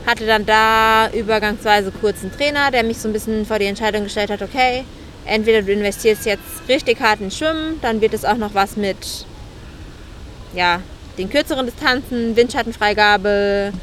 [0.05, 4.03] Hatte dann da übergangsweise kurz einen Trainer, der mich so ein bisschen vor die Entscheidung
[4.03, 4.83] gestellt hat, okay,
[5.25, 8.97] entweder du investierst jetzt richtig hart in Schwimmen, dann wird es auch noch was mit
[10.55, 10.81] ja,
[11.17, 13.73] den kürzeren Distanzen, Windschattenfreigabe,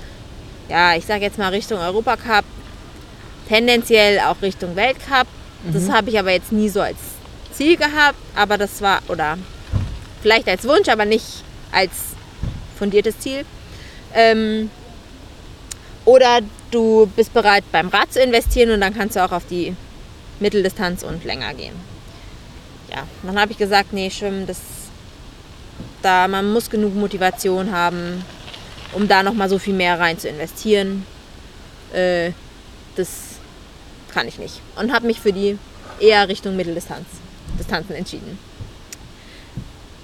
[0.68, 2.44] ja, ich sage jetzt mal Richtung Europacup,
[3.48, 5.28] tendenziell auch Richtung Weltcup.
[5.72, 6.98] Das habe ich aber jetzt nie so als
[7.56, 9.38] Ziel gehabt, aber das war, oder
[10.22, 11.42] vielleicht als Wunsch, aber nicht
[11.72, 11.90] als
[12.78, 13.44] fundiertes Ziel.
[14.14, 14.70] Ähm,
[16.04, 16.40] oder
[16.70, 19.74] du bist bereit, beim Rad zu investieren und dann kannst du auch auf die
[20.38, 21.74] Mitteldistanz und länger gehen.
[22.90, 24.58] Ja, dann habe ich gesagt, nee, Schwimmen, das,
[26.02, 28.24] da, man muss genug Motivation haben,
[28.92, 31.06] um da nochmal so viel mehr rein zu investieren.
[31.92, 32.32] Äh,
[32.96, 33.08] das
[34.12, 34.60] kann ich nicht.
[34.76, 35.58] Und habe mich für die
[35.98, 37.06] eher Richtung Mitteldistanz
[37.56, 38.38] Distanzen entschieden.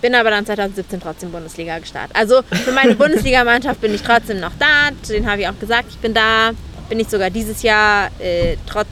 [0.00, 2.16] Bin aber dann 2017 trotzdem Bundesliga gestartet.
[2.16, 4.90] Also für meine Bundesligamannschaft bin ich trotzdem noch da.
[5.08, 6.50] Denen habe ich auch gesagt, ich bin da.
[6.88, 8.88] Bin ich sogar dieses Jahr äh, trotz,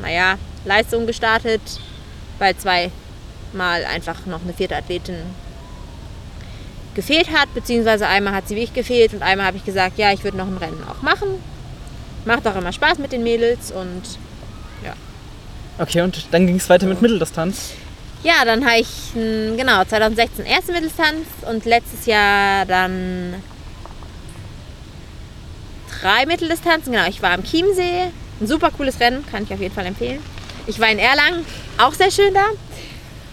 [0.00, 1.62] naja, Leistung gestartet,
[2.38, 5.16] weil zweimal einfach noch eine vierte Athletin
[6.94, 10.12] gefehlt hat, beziehungsweise einmal hat sie wie ich gefehlt und einmal habe ich gesagt, ja,
[10.12, 11.28] ich würde noch ein Rennen auch machen.
[12.26, 14.02] Macht auch immer Spaß mit den Mädels und
[15.78, 17.72] Okay, und dann ging es weiter mit Mitteldistanz.
[18.22, 23.34] Ja, dann habe ich genau 2016 erste Mitteldistanz und letztes Jahr dann
[26.00, 26.92] drei Mitteldistanzen.
[26.92, 30.20] Genau, ich war am Chiemsee, ein super cooles Rennen, kann ich auf jeden Fall empfehlen.
[30.66, 31.44] Ich war in Erlangen,
[31.78, 32.46] auch sehr schön da.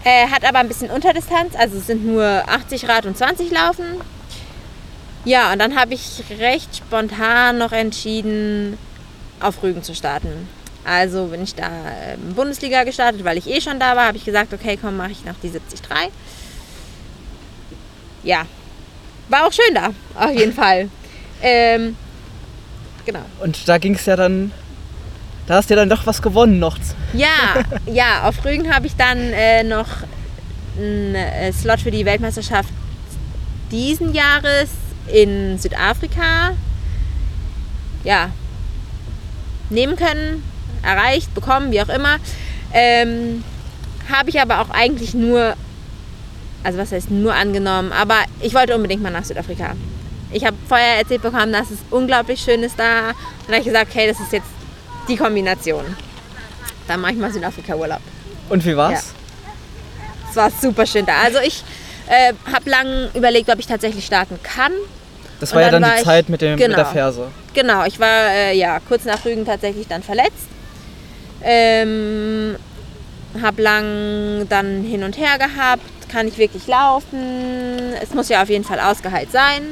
[0.02, 4.00] Äh, hat aber ein bisschen Unterdistanz, also es sind nur 80 Rad und 20 Laufen.
[5.24, 8.78] Ja, und dann habe ich recht spontan noch entschieden,
[9.40, 10.48] auf Rügen zu starten.
[10.84, 14.24] Also bin ich da ähm, Bundesliga gestartet, weil ich eh schon da war, habe ich
[14.24, 15.80] gesagt, okay, komm, mache ich noch die 73.
[18.22, 18.46] Ja,
[19.28, 20.88] war auch schön da, auf jeden Fall.
[21.42, 21.96] Ähm,
[23.04, 23.24] genau.
[23.40, 24.52] Und da ging es ja dann,
[25.46, 26.78] da hast du ja dann doch was gewonnen noch.
[27.12, 29.88] Ja, ja, auf Rügen habe ich dann äh, noch
[30.78, 32.70] einen äh, Slot für die Weltmeisterschaft
[33.70, 34.70] diesen Jahres
[35.12, 36.52] in Südafrika
[38.04, 38.30] ja,
[39.68, 40.42] nehmen können,
[40.82, 42.16] erreicht, bekommen, wie auch immer.
[42.72, 43.42] Ähm,
[44.10, 45.54] Habe ich aber auch eigentlich nur,
[46.64, 49.74] also was heißt nur angenommen, aber ich wollte unbedingt mal nach Südafrika.
[50.32, 53.08] Ich habe vorher erzählt bekommen, dass es unglaublich schön ist da.
[53.10, 53.14] Und
[53.46, 54.46] dann habe ich gesagt, okay, das ist jetzt
[55.08, 55.84] die Kombination.
[56.86, 58.00] Dann mache ich mal Südafrika-Urlaub.
[58.48, 59.12] Und wie war's?
[60.30, 61.14] Es war super schön da.
[61.24, 61.64] Also ich
[62.06, 64.72] äh, habe lange überlegt, ob ich tatsächlich starten kann.
[65.40, 66.84] Das war ja dann dann war die ich- Zeit mit, dem, mit der genau.
[66.90, 67.26] Ferse.
[67.54, 70.46] Genau, ich war äh, ja kurz nach Rügen tatsächlich dann verletzt.
[71.42, 72.56] Ähm,
[73.40, 75.82] hab lang dann hin und her gehabt.
[76.08, 77.94] Kann ich wirklich laufen?
[78.02, 79.62] Es muss ja auf jeden Fall ausgeheilt sein.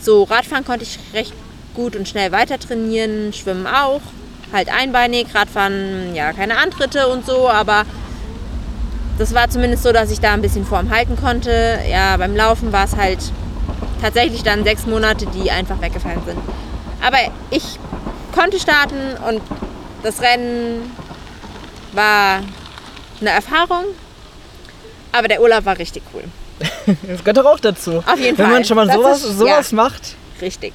[0.00, 1.34] So Radfahren konnte ich recht
[1.74, 4.00] gut und schnell weiter trainieren, Schwimmen auch.
[4.52, 7.84] Halt einbeinig, Radfahren, ja, keine Antritte und so, aber
[9.18, 11.78] das war zumindest so, dass ich da ein bisschen Form halten konnte.
[11.90, 13.20] Ja, beim Laufen war es halt
[14.00, 16.38] tatsächlich dann sechs Monate, die einfach weggefallen sind.
[17.02, 17.18] Aber
[17.50, 17.78] ich
[18.34, 18.96] konnte starten
[19.28, 19.40] und
[20.02, 20.90] das Rennen
[21.92, 22.42] war
[23.20, 23.84] eine Erfahrung.
[25.12, 26.24] Aber der Urlaub war richtig cool.
[27.08, 27.98] Das gehört doch auch dazu.
[28.06, 28.54] Auf jeden Wenn Fall.
[28.54, 29.76] man schon mal Das sowas, ist- sowas ja.
[29.76, 30.14] macht.
[30.40, 30.72] Richtig.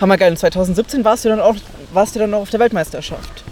[0.00, 0.30] Hammer geil.
[0.30, 1.54] Und 2017 warst du dann auch,
[1.92, 3.42] warst du dann auch auf der Weltmeisterschaft.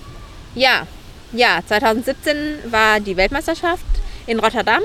[0.54, 0.86] Ja,
[1.32, 2.36] ja, 2017
[2.70, 3.84] war die Weltmeisterschaft
[4.26, 4.80] in Rotterdam.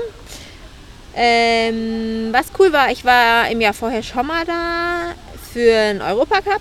[1.14, 5.14] Ähm, was cool war, ich war im Jahr vorher schon mal da
[5.52, 6.60] für einen Europacup.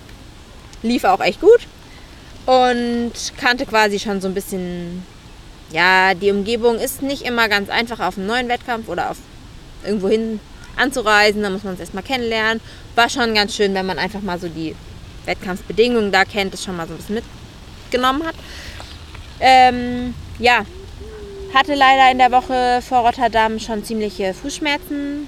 [0.84, 1.62] Lief auch echt gut.
[2.46, 5.06] Und kannte quasi schon so ein bisschen,
[5.72, 9.18] ja, die Umgebung ist nicht immer ganz einfach auf einem neuen Wettkampf oder auf
[9.86, 10.40] irgendwo hin
[10.76, 11.42] anzureisen.
[11.42, 12.62] Da muss man es erstmal kennenlernen.
[12.96, 14.76] War schon ganz schön, wenn man einfach mal so die
[15.26, 17.22] Wettkampfbedingungen da kennt, das schon mal so ein bisschen
[17.86, 18.36] mitgenommen hat.
[19.40, 20.66] Ähm, ja,
[21.54, 25.28] hatte leider in der Woche vor Rotterdam schon ziemliche Fußschmerzen.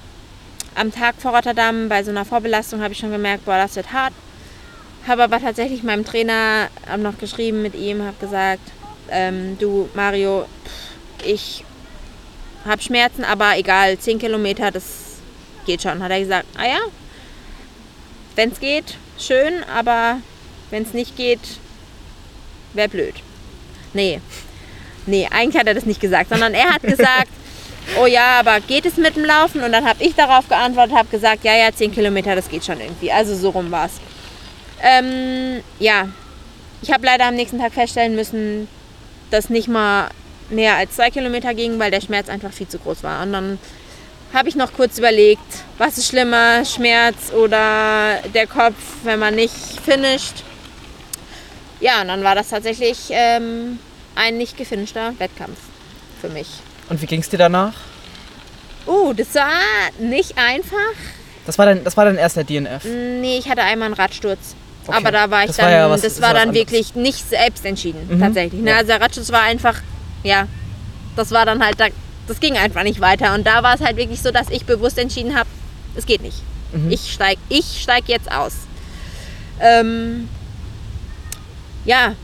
[0.74, 3.92] Am Tag vor Rotterdam bei so einer Vorbelastung habe ich schon gemerkt, boah, das wird
[3.92, 4.12] hart.
[5.06, 8.62] Habe aber tatsächlich meinem Trainer noch geschrieben mit ihm, habe gesagt,
[9.10, 10.46] ähm, du Mario,
[11.24, 11.64] ich
[12.64, 14.84] habe Schmerzen, aber egal, 10 Kilometer, das
[15.66, 16.02] geht schon.
[16.02, 16.80] Hat er gesagt, ah ja,
[18.36, 20.18] wenn es geht, schön, aber
[20.70, 21.40] wenn es nicht geht,
[22.72, 23.14] wäre blöd.
[23.92, 24.20] Nee.
[25.06, 27.28] Nee, eigentlich hat er das nicht gesagt, sondern er hat gesagt,
[28.00, 29.62] oh ja, aber geht es mit dem Laufen?
[29.62, 32.80] Und dann habe ich darauf geantwortet, habe gesagt, ja, ja, 10 Kilometer, das geht schon
[32.80, 33.12] irgendwie.
[33.12, 33.92] Also so rum war es.
[34.82, 36.08] Ähm, ja,
[36.82, 38.68] ich habe leider am nächsten Tag feststellen müssen,
[39.34, 40.08] dass nicht mal
[40.48, 43.22] mehr als zwei Kilometer ging, weil der Schmerz einfach viel zu groß war.
[43.22, 43.58] Und dann
[44.32, 45.42] habe ich noch kurz überlegt,
[45.78, 50.44] was ist schlimmer, Schmerz oder der Kopf, wenn man nicht finisht.
[51.80, 53.78] Ja, und dann war das tatsächlich ähm,
[54.14, 55.58] ein nicht gefinischter Wettkampf
[56.20, 56.48] für mich.
[56.88, 57.74] Und wie ging es dir danach?
[58.86, 59.50] Uh, das war
[59.98, 60.94] nicht einfach.
[61.46, 62.84] Das war dein, das war dein erster DNF.
[62.84, 64.54] Nee, ich hatte einmal einen Radsturz.
[64.86, 64.96] Okay.
[64.96, 67.64] Aber da war ich Das dann, war ja was- das war dann wirklich nicht selbst
[67.64, 68.20] entschieden, Mhm.
[68.20, 68.60] tatsächlich.
[68.60, 68.70] Ne?
[68.70, 68.76] Ja.
[68.78, 69.80] Also Radsturz war einfach,
[70.22, 70.46] ja,
[71.16, 71.86] das war dann halt, da,
[72.26, 73.34] das ging einfach nicht weiter.
[73.34, 75.48] Und da war es halt wirklich so, dass ich bewusst entschieden habe,
[75.96, 76.42] es geht nicht.
[76.72, 76.90] Mhm.
[76.90, 78.52] Ich steig, ich steig jetzt aus.
[79.60, 80.28] Ähm,
[81.84, 82.14] ja,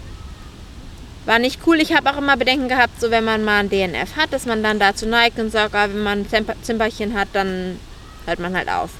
[1.26, 1.80] war nicht cool.
[1.80, 4.62] Ich habe auch immer Bedenken gehabt, so wenn man mal ein DNF hat, dass man
[4.62, 7.78] dann dazu neigt und sagt, ah, wenn man ein Zimper- Zimperchen hat, dann
[8.26, 8.90] hört man halt auf.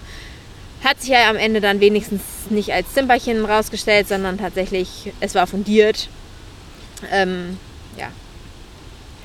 [0.84, 5.46] Hat sich ja am Ende dann wenigstens nicht als Zimperchen rausgestellt, sondern tatsächlich, es war
[5.46, 6.08] fundiert.
[7.12, 7.58] Ähm,
[7.98, 8.08] ja.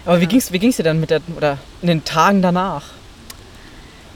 [0.06, 2.84] Aber wie ging's, wie ging's dir dann mit der, oder in den Tagen danach?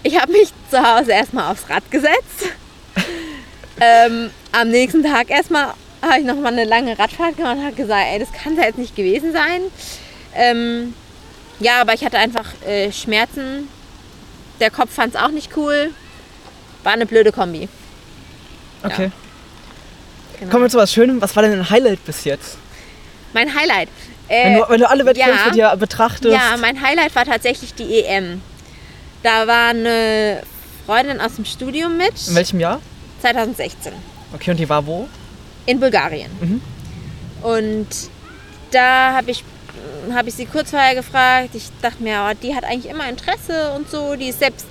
[0.04, 2.48] Ich habe mich zu Hause erstmal aufs Rad gesetzt.
[3.82, 7.76] ähm, am nächsten Tag erstmal habe ich noch mal eine lange Radfahrt gemacht und habe
[7.76, 9.62] gesagt, ey, das kann ja jetzt nicht gewesen sein.
[10.36, 10.94] Ähm,
[11.60, 13.68] ja, aber ich hatte einfach äh, Schmerzen.
[14.60, 15.92] Der Kopf fand es auch nicht cool.
[16.84, 17.68] War eine blöde Kombi.
[18.84, 19.12] Okay.
[20.40, 20.52] Genau.
[20.52, 21.22] Kommen wir zu was Schönem.
[21.22, 22.58] Was war denn ein Highlight bis jetzt?
[23.34, 23.90] Mein Highlight.
[24.28, 25.72] Wenn Äh, du, wenn du alle Wettkämpfe ja.
[25.72, 26.34] dir betrachtest.
[26.34, 28.42] Ja, mein Highlight war tatsächlich die EM.
[29.24, 30.42] Da war eine
[30.86, 32.14] Freundin aus dem Studium mit.
[32.28, 32.80] in welchem Jahr?
[33.22, 33.92] 2016.
[34.34, 35.10] Okay, und die war wo?
[35.66, 36.32] In Bulgarien.
[36.40, 36.62] Mhm.
[37.44, 37.88] Und
[38.72, 39.44] da habe ich,
[40.14, 41.50] hab ich sie kurz vorher gefragt.
[41.54, 44.16] Ich dachte mir, oh, die hat eigentlich immer Interesse und so.
[44.16, 44.66] Die ist selbst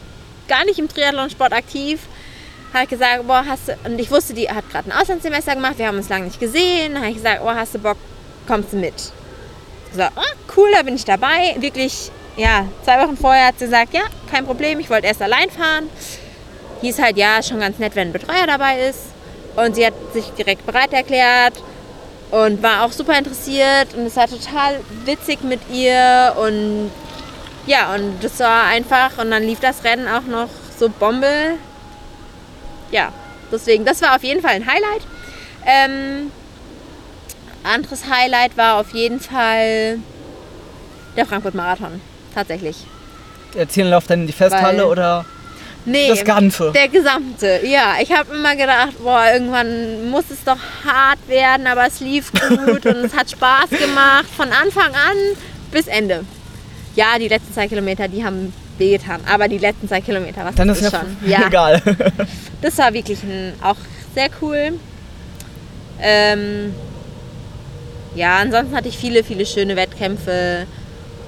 [0.48, 2.00] gar nicht im Triathlonsport aktiv.
[2.82, 5.78] Ich gesagt, boah, hast du, und ich wusste, die hat gerade ein Auslandssemester gemacht.
[5.78, 6.96] Wir haben uns lange nicht gesehen.
[6.96, 7.96] Habe ich gesagt, oh, hast du Bock,
[8.46, 8.94] kommst du mit?
[9.90, 11.56] Gesagt, ah, cool, da bin ich dabei.
[11.58, 15.50] Wirklich, ja, zwei Wochen vorher hat sie gesagt, ja, kein Problem, ich wollte erst allein
[15.50, 15.88] fahren.
[16.82, 19.00] Hieß halt, ja, schon ganz nett, wenn ein Betreuer dabei ist.
[19.56, 21.54] Und sie hat sich direkt bereit erklärt
[22.30, 26.90] und war auch super interessiert und es war total witzig mit ihr und
[27.68, 31.54] ja, und das war einfach und dann lief das Rennen auch noch so Bombe.
[32.90, 33.12] ja,
[33.52, 35.02] deswegen, das war auf jeden Fall ein Highlight.
[35.66, 36.30] Ähm,
[37.62, 39.98] anderes Highlight war auf jeden Fall
[41.16, 42.00] der Frankfurt-Marathon,
[42.34, 42.76] tatsächlich.
[43.54, 45.24] Der Zielenlauf dann in die Festhalle Weil- oder
[45.84, 46.72] Nee, das Ganze?
[46.72, 47.60] der gesamte.
[47.64, 52.30] Ja, ich habe immer gedacht, boah, irgendwann muss es doch hart werden, aber es lief
[52.32, 55.16] gut und es hat Spaß gemacht von Anfang an
[55.70, 56.24] bis Ende.
[56.98, 60.66] Ja, die letzten zwei Kilometer, die haben wehgetan, aber die letzten zwei Kilometer, was Dann
[60.66, 61.16] das ist ja schon.
[61.28, 61.80] Ja, egal.
[62.60, 63.76] das war wirklich ein, auch
[64.16, 64.72] sehr cool.
[66.00, 66.74] Ähm,
[68.16, 70.66] ja, ansonsten hatte ich viele, viele schöne Wettkämpfe.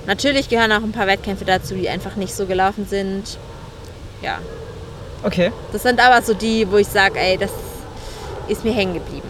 [0.08, 3.38] Natürlich gehören auch ein paar Wettkämpfe dazu, die einfach nicht so gelaufen sind.
[4.22, 4.38] Ja,
[5.22, 5.52] Okay.
[5.72, 7.50] das sind aber so die, wo ich sage, ey, das
[8.48, 9.28] ist mir hängen geblieben.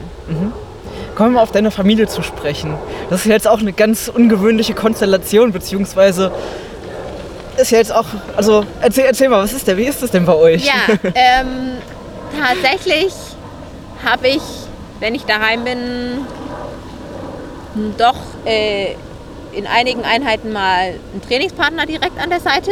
[1.20, 2.74] Kommen wir auf deine Familie zu sprechen.
[3.10, 6.32] Das ist jetzt auch eine ganz ungewöhnliche Konstellation, beziehungsweise
[7.58, 8.06] ist ja jetzt auch,
[8.38, 10.64] also erzähl, erzähl mal, was ist denn, wie ist das denn bei euch?
[10.64, 10.72] Ja,
[11.14, 11.72] ähm,
[12.40, 13.12] tatsächlich
[14.02, 14.40] habe ich,
[15.00, 15.78] wenn ich daheim bin,
[17.98, 18.94] doch äh,
[19.52, 22.70] in einigen Einheiten mal einen Trainingspartner direkt an der Seite.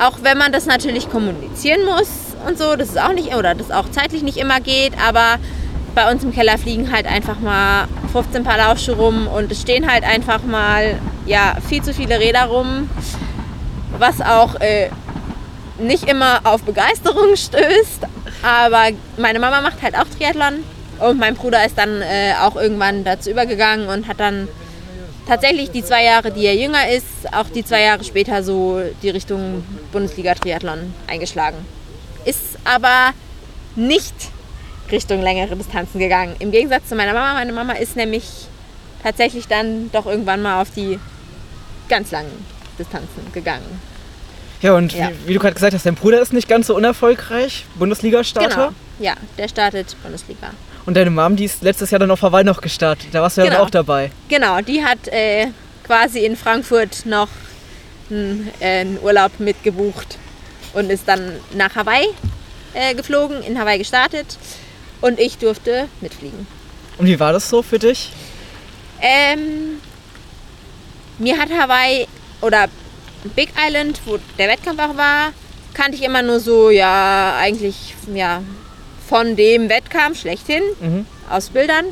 [0.00, 2.08] Auch wenn man das natürlich kommunizieren muss
[2.46, 5.36] und so, das ist auch nicht, oder das auch zeitlich nicht immer geht, aber
[5.98, 9.90] bei uns im Keller fliegen halt einfach mal 15 Paar Laufschuhe rum und es stehen
[9.90, 12.88] halt einfach mal ja, viel zu viele Räder rum,
[13.98, 14.90] was auch äh,
[15.80, 18.06] nicht immer auf Begeisterung stößt.
[18.44, 20.62] Aber meine Mama macht halt auch Triathlon
[21.00, 24.46] und mein Bruder ist dann äh, auch irgendwann dazu übergegangen und hat dann
[25.26, 29.10] tatsächlich die zwei Jahre, die er jünger ist, auch die zwei Jahre später so die
[29.10, 31.58] Richtung Bundesliga-Triathlon eingeschlagen.
[32.24, 33.14] Ist aber
[33.74, 34.14] nicht
[34.90, 36.34] Richtung längere Distanzen gegangen.
[36.38, 37.34] Im Gegensatz zu meiner Mama.
[37.34, 38.24] Meine Mama ist nämlich
[39.02, 40.98] tatsächlich dann doch irgendwann mal auf die
[41.88, 42.32] ganz langen
[42.78, 43.80] Distanzen gegangen.
[44.60, 45.10] Ja, und Ja.
[45.24, 48.48] Wie, wie du gerade gesagt hast, dein Bruder ist nicht ganz so unerfolgreich, Bundesliga-Starter.
[48.48, 48.68] Genau.
[48.98, 50.50] Ja, der startet Bundesliga.
[50.84, 53.08] Und deine Mom, die ist letztes Jahr dann auf Hawaii noch gestartet.
[53.12, 53.64] Da warst du ja dann Genau.
[53.66, 54.10] auch dabei.
[54.28, 55.48] Genau, die hat äh,
[55.86, 57.28] quasi in Frankfurt noch
[58.10, 60.18] einen, äh, einen Urlaub mitgebucht
[60.72, 62.08] und ist dann nach Hawaii
[62.74, 64.38] äh, geflogen, in Hawaii gestartet
[65.00, 66.46] und ich durfte mitfliegen.
[66.98, 68.12] Und wie war das so für dich?
[69.00, 69.80] Ähm,
[71.18, 72.06] mir hat Hawaii
[72.40, 72.66] oder
[73.36, 75.32] Big Island, wo der Wettkampf auch war,
[75.74, 78.42] kannte ich immer nur so, ja, eigentlich ja,
[79.08, 81.06] von dem Wettkampf schlechthin, Mhm.
[81.30, 81.86] aus Bildern.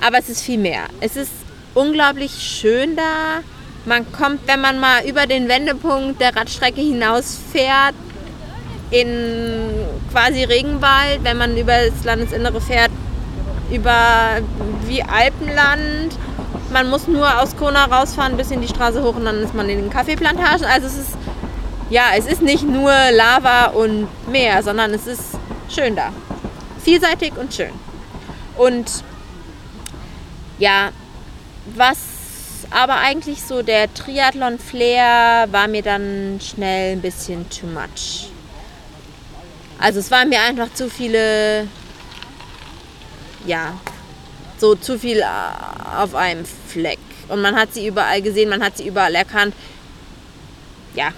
[0.00, 0.84] Aber es ist viel mehr.
[1.00, 1.30] Es ist
[1.74, 3.42] unglaublich schön da.
[3.84, 7.94] Man kommt, wenn man mal über den Wendepunkt der Radstrecke hinausfährt,
[8.90, 9.79] in
[10.10, 12.90] quasi Regenwald, wenn man über das Landesinnere fährt,
[13.70, 14.40] über
[14.86, 16.18] wie Alpenland.
[16.72, 19.68] Man muss nur aus Kona rausfahren bis in die Straße hoch und dann ist man
[19.68, 20.64] in den Kaffeeplantagen.
[20.64, 21.16] Also es ist
[21.90, 26.12] ja, es ist nicht nur Lava und Meer, sondern es ist schön da.
[26.82, 27.72] Vielseitig und schön.
[28.56, 29.02] Und
[30.58, 30.90] ja,
[31.74, 31.98] was
[32.70, 38.30] aber eigentlich so der Triathlon-Flair war mir dann schnell ein bisschen too much.
[39.80, 41.66] Also es waren mir einfach zu viele,
[43.46, 43.78] ja,
[44.58, 45.24] so zu viel äh,
[45.96, 46.98] auf einem Fleck.
[47.28, 49.54] Und man hat sie überall gesehen, man hat sie überall erkannt.
[50.94, 51.08] Ja.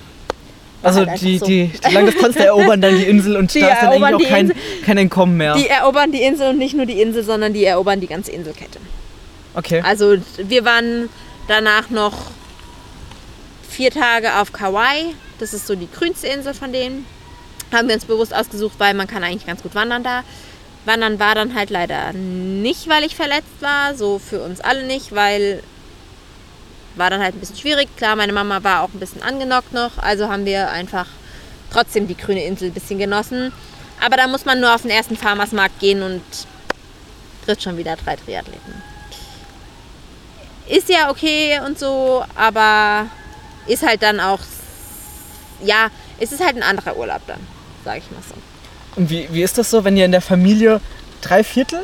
[0.83, 1.47] Also halt die, so.
[1.47, 4.53] die, die Langdistanz, erobern dann die Insel und Die da ist dann eigentlich auch kein,
[4.85, 5.55] kein Entkommen mehr.
[5.55, 8.79] Die erobern die Insel und nicht nur die Insel, sondern die erobern die ganze Inselkette.
[9.55, 9.83] okay.
[9.85, 11.09] Also wir waren
[11.49, 12.31] danach noch
[13.69, 15.15] vier Tage auf Kauai.
[15.39, 17.07] Das ist so die grünste Insel von denen.
[17.73, 20.23] Haben wir uns bewusst ausgesucht, weil man kann eigentlich ganz gut wandern da.
[20.85, 23.95] Wandern war dann halt leider nicht, weil ich verletzt war.
[23.95, 25.63] So für uns alle nicht, weil
[26.97, 27.89] war dann halt ein bisschen schwierig.
[27.97, 29.99] Klar, meine Mama war auch ein bisschen angenockt noch.
[29.99, 31.07] Also haben wir einfach
[31.73, 33.53] trotzdem die grüne Insel ein bisschen genossen.
[34.05, 36.23] Aber da muss man nur auf den ersten Farmersmarkt gehen und
[37.47, 38.93] trifft schon wieder drei Triathleten
[40.69, 43.07] ist ja okay und so, aber
[43.67, 44.41] ist halt dann auch,
[45.63, 47.47] ja, es ist halt ein anderer Urlaub dann,
[47.85, 48.35] sage ich mal so.
[48.97, 50.81] Und wie, wie ist das so, wenn ihr in der Familie
[51.23, 51.81] drei Viertel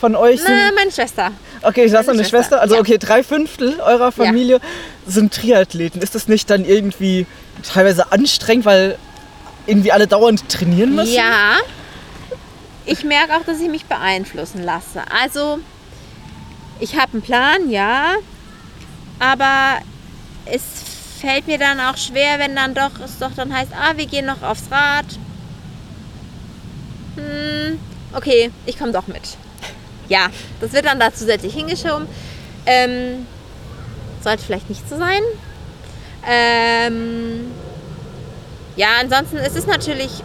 [0.00, 0.50] von euch sind?
[0.50, 1.30] Na, meine Schwester.
[1.62, 2.58] Okay, ich lasse meine eine Schwester.
[2.58, 2.80] Schwester, Also ja.
[2.80, 4.60] okay, drei Fünftel eurer Familie
[5.06, 6.02] sind Triathleten.
[6.02, 7.26] Ist das nicht dann irgendwie
[7.62, 8.98] teilweise anstrengend, weil
[9.66, 11.14] irgendwie alle dauernd trainieren müssen?
[11.14, 11.56] Ja,
[12.84, 15.02] ich merke auch, dass ich mich beeinflussen lasse.
[15.10, 15.58] Also,
[16.78, 18.14] ich habe einen Plan, ja,
[19.18, 19.78] aber
[20.44, 20.62] es
[21.26, 24.26] fällt mir dann auch schwer, wenn dann doch es doch dann heißt, ah, wir gehen
[24.26, 25.06] noch aufs Rad.
[27.16, 27.80] Hm,
[28.14, 29.36] okay, ich komme doch mit.
[30.08, 30.28] Ja,
[30.60, 32.06] das wird dann da zusätzlich hingeschoben.
[32.64, 33.26] Ähm,
[34.22, 35.20] sollte vielleicht nicht so sein.
[36.28, 37.50] Ähm,
[38.76, 40.22] ja, ansonsten ist es natürlich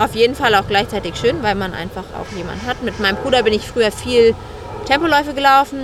[0.00, 2.82] auf jeden Fall auch gleichzeitig schön, weil man einfach auch jemanden hat.
[2.82, 4.34] Mit meinem Bruder bin ich früher viel
[4.86, 5.78] Tempoläufe gelaufen,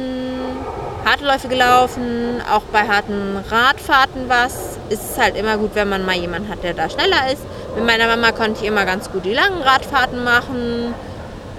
[1.05, 4.79] harte Läufe gelaufen, auch bei harten Radfahrten was.
[4.89, 7.43] Ist es halt immer gut, wenn man mal jemanden hat, der da schneller ist.
[7.75, 10.95] Mit meiner Mama konnte ich immer ganz gut die langen Radfahrten machen.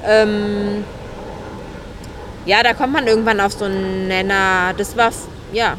[0.05, 0.83] Ähm
[2.45, 4.73] ja, da kommt man irgendwann auf so einen Nenner.
[4.77, 5.11] Das war,
[5.53, 5.77] ja,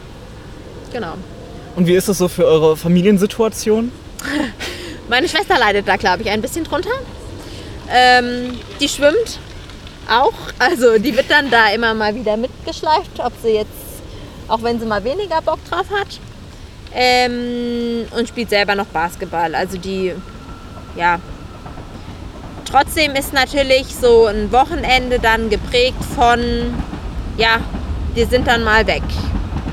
[0.92, 1.14] genau.
[1.74, 3.90] Und wie ist es so für eure Familiensituation?
[5.08, 6.90] Meine Schwester leidet da, glaube ich, ein bisschen drunter.
[7.90, 9.40] Ähm, die schwimmt
[10.08, 10.32] auch.
[10.58, 13.70] Also die wird dann da immer mal wieder mitgeschleift, ob sie jetzt,
[14.48, 16.20] auch wenn sie mal weniger Bock drauf hat.
[16.94, 19.54] Ähm, und spielt selber noch Basketball.
[19.54, 20.12] Also die,
[20.96, 21.18] ja.
[22.64, 26.40] Trotzdem ist natürlich so ein Wochenende dann geprägt von,
[27.36, 27.60] ja,
[28.14, 29.02] wir sind dann mal weg.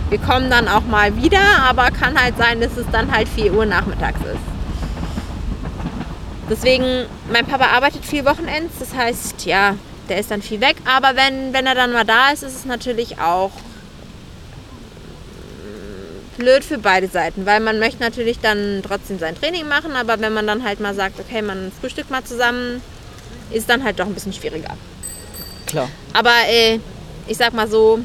[0.09, 3.53] Wir kommen dann auch mal wieder, aber kann halt sein, dass es dann halt 4
[3.53, 4.49] Uhr nachmittags ist.
[6.49, 9.75] Deswegen, mein Papa arbeitet viel Wochenends, das heißt, ja,
[10.09, 10.77] der ist dann viel weg.
[10.85, 13.51] Aber wenn, wenn er dann mal da ist, ist es natürlich auch
[16.37, 20.33] blöd für beide Seiten, weil man möchte natürlich dann trotzdem sein Training machen, aber wenn
[20.33, 22.81] man dann halt mal sagt, okay, man frühstückt mal zusammen,
[23.51, 24.75] ist dann halt doch ein bisschen schwieriger.
[25.67, 25.89] Klar.
[26.13, 26.79] Aber äh,
[27.27, 27.99] ich sag mal so,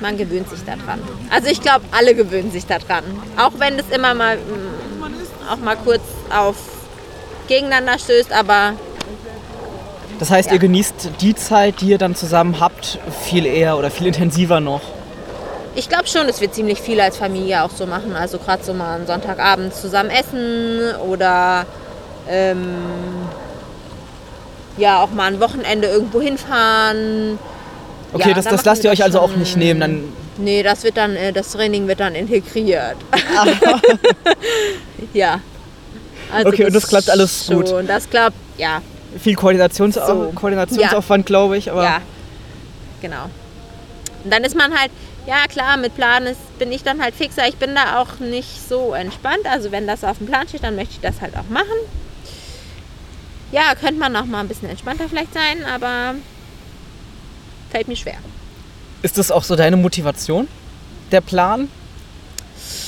[0.00, 1.00] man gewöhnt sich daran.
[1.30, 3.04] Also ich glaube, alle gewöhnen sich daran.
[3.36, 6.56] Auch wenn es immer mal mm, auch mal kurz auf
[7.48, 8.74] gegeneinander stößt, aber.
[10.22, 10.54] Das heißt, ja.
[10.54, 14.80] ihr genießt die Zeit, die ihr dann zusammen habt, viel eher oder viel intensiver noch?
[15.74, 18.14] Ich glaube schon, dass wir ziemlich viel als Familie auch so machen.
[18.14, 21.66] Also gerade so mal am Sonntagabend zusammen essen oder
[22.28, 22.76] ähm,
[24.76, 27.40] ja auch mal ein Wochenende irgendwo hinfahren.
[28.12, 29.80] Okay, ja, das, das lasst ihr euch also auch nicht nehmen.
[29.80, 30.04] Dann
[30.36, 32.96] nee, das wird dann, äh, das Training wird dann integriert.
[35.14, 35.40] ja.
[36.32, 37.72] Also okay, und das klappt alles gut.
[37.72, 38.82] Und das klappt, ja.
[39.18, 40.32] Viel Koordinations so.
[40.34, 41.26] Koordinationsaufwand, ja.
[41.26, 41.84] glaube ich, aber.
[41.84, 42.00] Ja,
[43.00, 43.24] genau.
[44.24, 44.90] Und dann ist man halt,
[45.26, 47.48] ja klar, mit Plan ist, bin ich dann halt fixer.
[47.48, 49.46] Ich bin da auch nicht so entspannt.
[49.50, 51.66] Also wenn das auf dem Plan steht, dann möchte ich das halt auch machen.
[53.50, 56.14] Ja, könnte man auch mal ein bisschen entspannter vielleicht sein, aber
[57.70, 58.16] fällt mir schwer.
[59.02, 60.48] Ist das auch so deine Motivation?
[61.10, 61.68] Der Plan?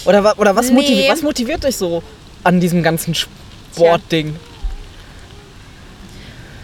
[0.06, 0.74] Oder, oder was, nee.
[0.74, 2.02] motiviert, was motiviert dich so
[2.44, 4.36] an diesem ganzen Sportding?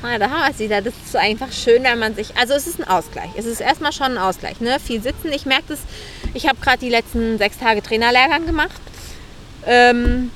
[0.02, 0.80] Ja, da haben wir es wieder.
[0.80, 2.36] Das ist so einfach schön, wenn man sich.
[2.36, 3.30] Also es ist ein Ausgleich.
[3.36, 4.60] Es ist erstmal schon ein Ausgleich.
[4.60, 4.78] Ne?
[4.80, 5.32] Viel sitzen.
[5.32, 5.80] Ich merke das.
[6.34, 8.80] Ich habe gerade die letzten sechs Tage Trainerlehrgang gemacht.
[9.66, 10.30] Ähm,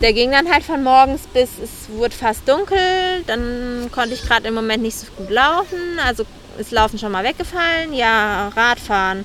[0.00, 3.22] der ging dann halt von morgens bis es wurde fast dunkel.
[3.26, 5.98] Dann konnte ich gerade im Moment nicht so gut laufen.
[6.04, 6.24] Also
[6.58, 7.92] ist Laufen schon mal weggefallen.
[7.92, 9.24] Ja, Radfahren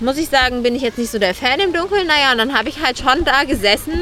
[0.00, 2.06] muss ich sagen, bin ich jetzt nicht so der Fan im Dunkeln.
[2.06, 3.92] Naja, und dann habe ich halt schon da gesessen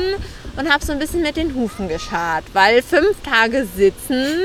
[0.56, 4.42] und habe so ein bisschen mit den Hufen geschart, weil fünf Tage sitzen.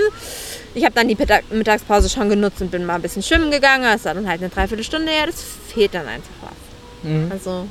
[0.74, 1.18] Ich habe dann die
[1.52, 3.84] Mittagspause schon genutzt und bin mal ein bisschen schwimmen gegangen.
[3.84, 5.26] Das war dann halt eine Dreiviertelstunde her.
[5.26, 7.10] Das fehlt dann einfach was.
[7.10, 7.32] Mhm.
[7.32, 7.68] Also,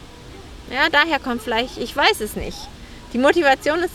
[0.70, 2.59] ja, daher kommt vielleicht, ich weiß es nicht.
[3.12, 3.92] Die Motivation ist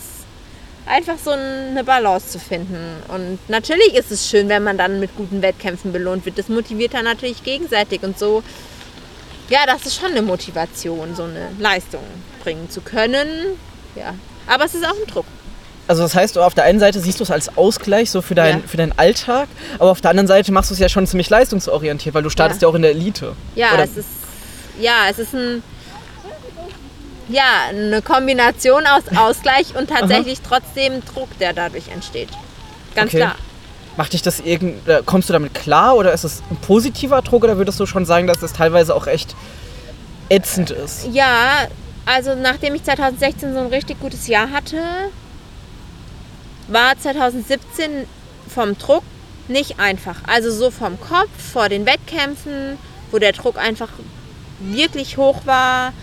[0.88, 2.98] einfach so eine Balance zu finden.
[3.10, 6.40] Und natürlich ist es schön, wenn man dann mit guten Wettkämpfen belohnt wird.
[6.40, 8.44] Das motiviert dann natürlich gegenseitig und so
[9.50, 12.04] ja, das ist schon eine Motivation, so eine Leistung
[12.44, 13.58] bringen zu können.
[13.96, 14.16] Ja,
[14.48, 15.26] aber es ist auch ein Druck.
[15.88, 18.62] Also das heißt, auf der einen Seite siehst du es als Ausgleich so für, dein,
[18.62, 18.68] ja.
[18.68, 22.16] für deinen Alltag, aber auf der anderen Seite machst du es ja schon ziemlich leistungsorientiert,
[22.16, 23.34] weil du startest ja, ja auch in der Elite.
[23.54, 23.84] Ja, Oder?
[23.84, 24.08] es ist
[24.80, 25.64] ja, es ist ein
[27.28, 32.30] ja, eine Kombination aus Ausgleich und tatsächlich trotzdem Druck, der dadurch entsteht.
[32.94, 33.18] Ganz okay.
[33.18, 33.36] klar.
[33.98, 37.58] Macht dich das irgend, kommst du damit klar oder ist es ein positiver Druck oder
[37.58, 39.36] würdest du schon sagen, dass es teilweise auch echt
[40.30, 41.08] ätzend ist?
[41.12, 41.68] Ja,
[42.06, 44.80] also nachdem ich 2016 so ein richtig gutes Jahr hatte,
[46.68, 48.08] war 2017
[48.48, 49.04] vom Druck
[49.48, 50.18] nicht einfach.
[50.28, 52.78] Also so vom Kopf, vor den Wettkämpfen,
[53.12, 53.90] wo der Druck einfach
[54.60, 55.94] wirklich hoch war,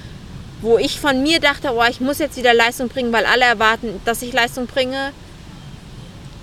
[0.60, 4.00] wo ich von mir dachte, oh, ich muss jetzt wieder Leistung bringen, weil alle erwarten,
[4.04, 5.12] dass ich Leistung bringe.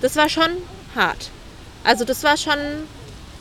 [0.02, 0.50] Das war schon
[0.94, 1.30] hart.
[1.84, 2.58] Also das war schon,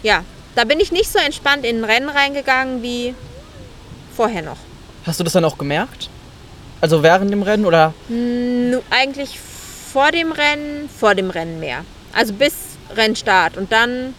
[0.04, 0.24] ja,
[0.56, 3.14] da bin ich nicht so entspannt in ein Rennen reingegangen wie
[4.16, 4.58] vorher noch.
[5.10, 6.08] Hast du das dann auch gemerkt?
[6.82, 7.96] Also während dem Rennen oder?
[8.10, 9.40] N eigentlich
[9.92, 11.84] vor dem Rennen, vor dem Rennen mehr.
[12.14, 12.54] Also bis
[12.96, 14.14] Rennstart und dann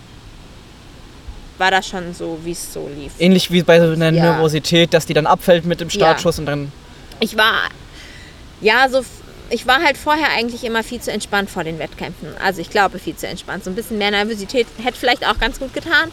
[1.59, 3.12] war das schon so, wie es so lief.
[3.20, 4.32] Ähnlich wie bei so einer ja.
[4.32, 6.41] Nervosität, dass die dann abfällt mit dem Startschuss ja.
[6.41, 6.72] und dann.
[7.20, 7.68] Ich war
[8.61, 9.05] ja so
[9.49, 12.30] ich war halt vorher eigentlich immer viel zu entspannt vor den Wettkämpfen.
[12.45, 13.62] Also ich glaube viel zu entspannt.
[13.62, 16.11] So ein bisschen mehr Nervosität hätte vielleicht auch ganz gut getan.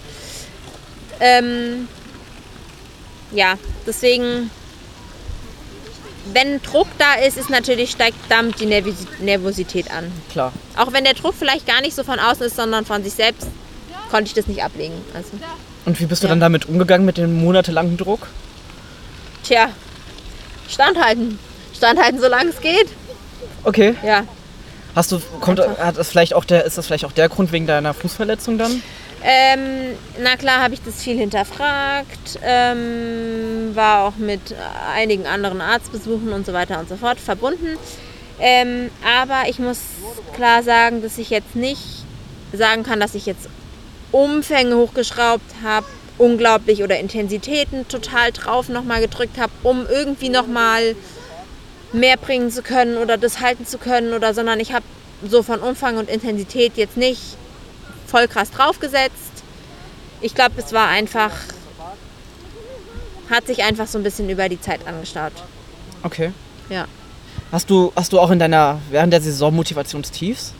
[1.20, 1.88] Ähm,
[3.32, 3.56] ja,
[3.86, 4.52] deswegen
[6.34, 8.66] wenn Druck da ist, ist natürlich steigt damit die
[9.20, 10.12] Nervosität an.
[10.32, 10.52] Klar.
[10.78, 13.48] Auch wenn der Druck vielleicht gar nicht so von außen ist, sondern von sich selbst,
[14.10, 14.94] konnte ich das nicht ablegen.
[15.14, 15.30] Also,
[15.86, 16.32] Und wie bist du Ja.
[16.32, 18.28] dann damit umgegangen mit dem monatelangen Druck?
[19.44, 19.70] tja,
[20.70, 21.40] standhalten.
[21.76, 22.88] Standhalten, solange es geht.
[23.64, 23.96] Okay.
[24.04, 24.24] Ja.
[24.96, 27.68] Hast du, kommt, hat das vielleicht auch der, ist das vielleicht auch der Grund wegen
[27.68, 28.82] deiner Fußverletzung dann?
[29.24, 34.56] Ähm, na klar habe ich das viel hinterfragt, ähm, war auch mit
[34.96, 37.78] einigen anderen Arztbesuchen und so weiter und so fort verbunden.
[38.40, 39.80] Ähm, aber ich muss
[40.34, 41.82] klar sagen, dass ich jetzt nicht
[42.54, 43.50] sagen kann, dass ich jetzt
[44.12, 45.88] Umfänge hochgeschraubt habe,
[46.18, 50.96] unglaublich oder Intensitäten total drauf nochmal gedrückt habe, um irgendwie nochmal
[51.94, 54.86] mehr bringen zu können oder das halten zu können oder sondern ich habe
[55.28, 57.38] so von Umfang und Intensität jetzt nicht
[58.08, 59.44] voll krass draufgesetzt.
[60.22, 61.32] Ich glaube, es war einfach,
[63.30, 65.34] hat sich einfach so ein bisschen über die Zeit angestaut.
[66.04, 66.32] Okay.
[66.70, 66.86] Ja.
[67.52, 70.54] Hast du, hast du auch in deiner, während der Saison Motivationstiefs?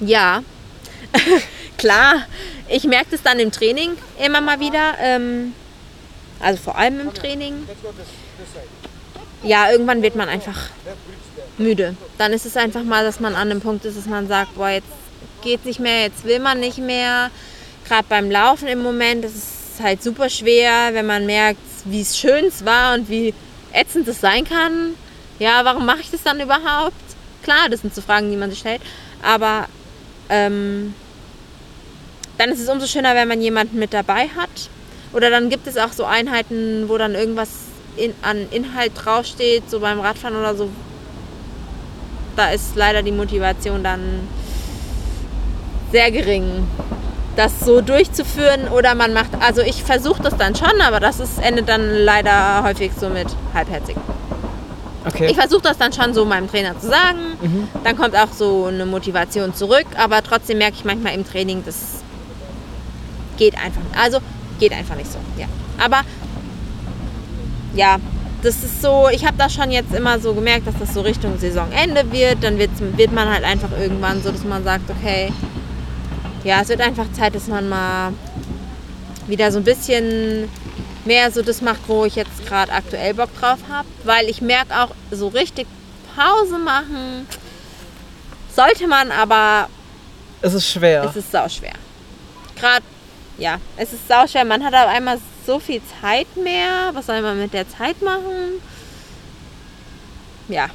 [0.00, 0.42] Ja,
[1.78, 2.26] klar.
[2.68, 4.94] Ich merke das dann im Training immer mal wieder.
[5.00, 5.54] Ähm,
[6.40, 7.66] also vor allem im Training.
[9.42, 10.68] Ja, irgendwann wird man einfach
[11.56, 11.96] müde.
[12.18, 14.68] Dann ist es einfach mal, dass man an einem Punkt ist, dass man sagt, boah,
[14.68, 14.88] jetzt
[15.42, 17.30] geht nicht mehr, jetzt will man nicht mehr.
[17.86, 22.46] Gerade beim Laufen im Moment, ist halt super schwer, wenn man merkt, wie es schön
[22.46, 23.32] es war und wie
[23.72, 24.94] ätzend es sein kann.
[25.38, 26.94] Ja, warum mache ich das dann überhaupt?
[27.42, 28.82] Klar, das sind so Fragen, die man sich stellt.
[29.22, 29.66] Aber
[30.28, 30.94] ähm,
[32.36, 34.70] dann ist es umso schöner, wenn man jemanden mit dabei hat.
[35.12, 37.48] Oder dann gibt es auch so Einheiten, wo dann irgendwas
[37.96, 40.70] in, an Inhalt draufsteht, so beim Radfahren oder so.
[42.36, 44.28] Da ist leider die Motivation dann
[45.92, 46.66] sehr gering,
[47.36, 48.68] das so durchzuführen.
[48.68, 52.62] Oder man macht, also ich versuche das dann schon, aber das ist, endet dann leider
[52.62, 53.96] häufig so mit halbherzig.
[55.06, 55.28] Okay.
[55.30, 57.18] Ich versuche das dann schon so meinem Trainer zu sagen.
[57.84, 62.02] Dann kommt auch so eine Motivation zurück, aber trotzdem merke ich manchmal im Training, das
[63.38, 63.98] geht einfach nicht.
[63.98, 64.18] Also
[64.58, 65.18] geht einfach nicht so.
[65.38, 65.46] Ja.
[65.82, 66.00] Aber
[67.74, 67.96] ja,
[68.42, 71.38] das ist so, ich habe das schon jetzt immer so gemerkt, dass das so Richtung
[71.38, 72.42] Saisonende wird.
[72.42, 75.32] Dann wird man halt einfach irgendwann so, dass man sagt, okay,
[76.44, 78.12] ja, es wird einfach Zeit, dass man mal
[79.26, 80.48] wieder so ein bisschen
[81.04, 83.88] mehr so das macht, wo ich jetzt gerade aktuell Bock drauf habe.
[84.04, 85.66] Weil ich merke auch, so richtig
[86.14, 87.26] Pause machen
[88.58, 89.68] sollte man, aber
[90.42, 91.04] es ist schwer.
[91.04, 91.74] es ist sauschwer.
[92.56, 92.84] Gerade,
[93.38, 94.44] ja, es ist sauschwer.
[94.44, 96.90] Man hat auf einmal so viel Zeit mehr.
[96.92, 98.60] Was soll man mit der Zeit machen?
[100.48, 100.70] Ja,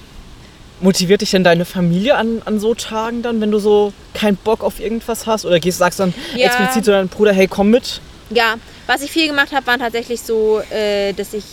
[0.84, 4.66] Motiviert dich denn deine Familie an, an so Tagen dann, wenn du so keinen Bock
[4.66, 5.46] auf irgendwas hast?
[5.46, 6.48] Oder gehst, sagst dann Ja.
[6.48, 8.02] explizit zu deinem Bruder, hey, komm mit?
[8.32, 8.56] Ja,
[8.86, 11.46] was ich viel gemacht habe, waren tatsächlich so, äh, dass ich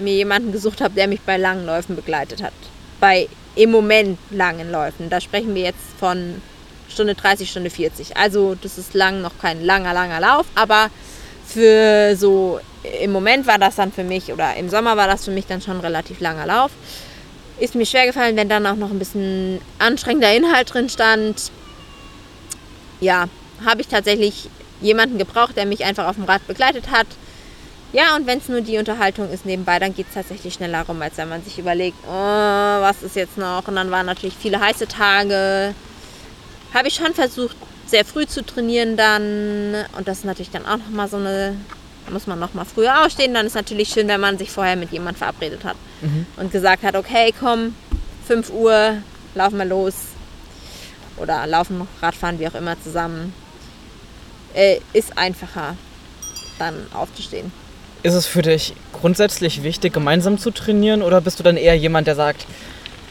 [0.00, 2.52] mir jemanden gesucht habe, der mich bei langen Läufen begleitet hat.
[2.98, 5.08] Bei im Moment langen Läufen.
[5.08, 6.42] Da sprechen wir jetzt von
[6.88, 8.16] Stunde 30, Stunde 40.
[8.16, 10.88] Also das ist lang noch kein langer, langer Lauf, aber
[11.46, 12.58] für so
[13.00, 15.62] im Moment war das dann für mich oder im Sommer war das für mich dann
[15.62, 16.72] schon ein relativ langer Lauf.
[17.60, 21.50] Ist mir schwer gefallen, wenn dann auch noch ein bisschen anstrengender Inhalt drin stand.
[23.00, 23.28] Ja,
[23.64, 24.48] habe ich tatsächlich
[24.80, 27.06] jemanden gebraucht, der mich einfach auf dem Rad begleitet hat.
[27.92, 31.00] Ja, und wenn es nur die Unterhaltung ist nebenbei, dann geht es tatsächlich schneller rum,
[31.00, 33.66] als wenn man sich überlegt, oh, was ist jetzt noch?
[33.66, 35.74] Und dann waren natürlich viele heiße Tage.
[36.74, 37.56] Habe ich schon versucht,
[37.86, 39.74] sehr früh zu trainieren dann.
[39.96, 41.56] Und das ist natürlich dann auch nochmal so eine,
[42.08, 43.34] da muss man nochmal früher aufstehen.
[43.34, 45.76] Dann ist natürlich schön, wenn man sich vorher mit jemandem verabredet hat
[46.36, 47.74] und gesagt hat, okay, komm,
[48.26, 48.94] 5 Uhr,
[49.34, 49.94] laufen wir los.
[51.18, 53.32] Oder laufen, Radfahren, wie auch immer zusammen.
[54.54, 55.76] Äh, ist einfacher,
[56.58, 57.52] dann aufzustehen.
[58.04, 61.02] Ist es für dich grundsätzlich wichtig, gemeinsam zu trainieren?
[61.02, 62.46] Oder bist du dann eher jemand, der sagt,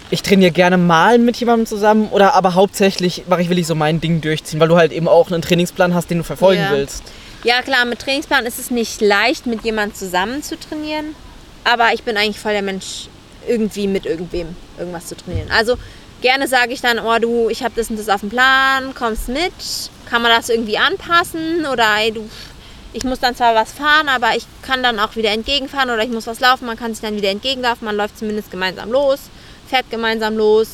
[0.10, 2.08] ich trainiere gerne mal mit jemandem zusammen?
[2.10, 5.08] Oder aber hauptsächlich mache ich, will ich so mein Ding durchziehen, weil du halt eben
[5.10, 6.72] auch einen Trainingsplan hast, den du verfolgen Ja.
[6.72, 7.04] willst?
[7.48, 11.16] Ja, klar, mit Trainingsplan ist es nicht leicht, mit jemandem zusammen zu trainieren.
[11.64, 13.08] Aber ich bin eigentlich voll der Mensch,
[13.48, 15.50] irgendwie mit irgendwem irgendwas zu trainieren.
[15.50, 15.78] Also
[16.20, 19.30] gerne sage ich dann, oh du, ich habe das und das auf dem Plan, kommst
[19.30, 19.54] mit.
[20.10, 21.66] Kann man das irgendwie anpassen?
[21.66, 22.30] Oder ey, du,
[22.92, 26.12] ich muss dann zwar was fahren, aber ich kann dann auch wieder entgegenfahren oder ich
[26.12, 29.20] muss was laufen, man kann sich dann wieder entgegenlaufen, man läuft zumindest gemeinsam los,
[29.70, 30.72] fährt gemeinsam los.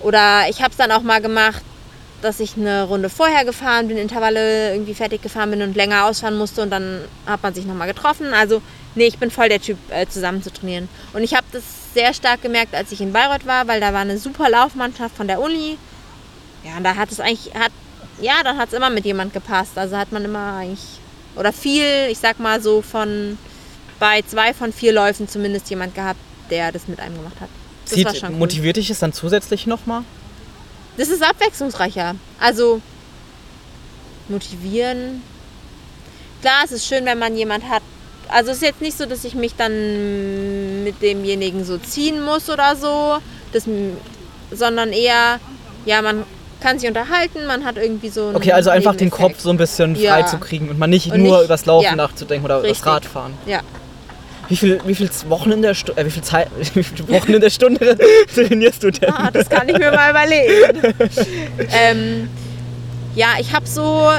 [0.00, 1.62] Oder ich habe es dann auch mal gemacht,
[2.24, 6.36] dass ich eine Runde vorher gefahren bin, Intervalle irgendwie fertig gefahren bin und länger ausfahren
[6.36, 8.32] musste und dann hat man sich nochmal getroffen.
[8.34, 8.62] Also
[8.94, 10.88] nee, ich bin voll der Typ, äh, zusammen zu trainieren.
[11.12, 11.62] Und ich habe das
[11.92, 15.28] sehr stark gemerkt, als ich in Bayreuth war, weil da war eine super Laufmannschaft von
[15.28, 15.78] der Uni.
[16.64, 17.72] Ja, und da hat es eigentlich, hat,
[18.20, 19.76] ja, dann hat es immer mit jemand gepasst.
[19.76, 20.98] Also hat man immer eigentlich,
[21.36, 23.38] oder viel, ich sag mal so von,
[24.00, 26.20] bei zwei von vier Läufen zumindest jemand gehabt,
[26.50, 27.48] der das mit einem gemacht hat.
[27.84, 28.36] Das war schon Zieht, cool.
[28.36, 30.04] motiviert dich es dann zusätzlich nochmal?
[30.96, 32.14] Das ist abwechslungsreicher.
[32.40, 32.80] Also
[34.28, 35.22] motivieren.
[36.40, 37.82] Klar, es ist schön, wenn man jemand hat.
[38.28, 42.48] Also es ist jetzt nicht so, dass ich mich dann mit demjenigen so ziehen muss
[42.48, 43.18] oder so,
[43.52, 43.64] das,
[44.50, 45.40] sondern eher,
[45.84, 46.24] ja, man
[46.60, 49.10] kann sich unterhalten, man hat irgendwie so Okay, also einfach den.
[49.10, 50.14] Kopf so ein bisschen Ja.
[50.14, 51.94] frei zu kriegen und man nicht Und nur nicht- übers Laufen ja.
[51.96, 52.78] nachzudenken oder Richtig.
[52.80, 53.34] übers Radfahren.
[53.46, 53.60] Ja,
[54.48, 57.32] Wie viel, wie viel Wochen in der Stunde, äh, wie viel Zeit, wie viele Wochen
[57.34, 57.96] in der Stunde
[58.34, 59.10] trainierst du denn?
[59.12, 60.94] ah, das kann ich mir mal überlegen.
[61.72, 62.28] ähm,
[63.14, 64.10] ja, ich habe so,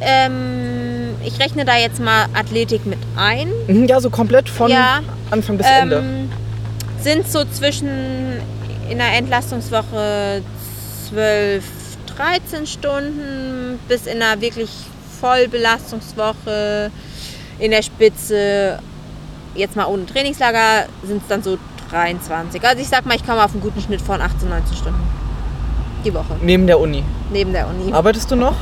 [0.00, 3.48] ähm, ich rechne da jetzt mal Athletik mit ein.
[3.66, 5.00] Mhm, Ja, so komplett von Ja.
[5.30, 5.96] Anfang bis Ende.
[5.98, 6.30] Ähm,
[7.00, 7.88] sind so zwischen
[8.88, 10.42] in der Entlastungswoche
[11.08, 11.64] 12,
[12.16, 14.70] 13 Stunden bis in einer wirklich
[15.20, 16.90] Vollbelastungswoche
[17.58, 18.78] in der Spitze,
[19.54, 21.58] jetzt mal ohne Trainingslager, sind es dann so
[21.90, 22.62] 23.
[22.64, 25.00] Also ich sag mal, ich komme auf einen guten Schnitt von 18, 19 Stunden
[26.04, 27.04] die Woche Neben der Uni.
[27.30, 27.92] neben der Uni.
[27.92, 28.56] Arbeitest du noch?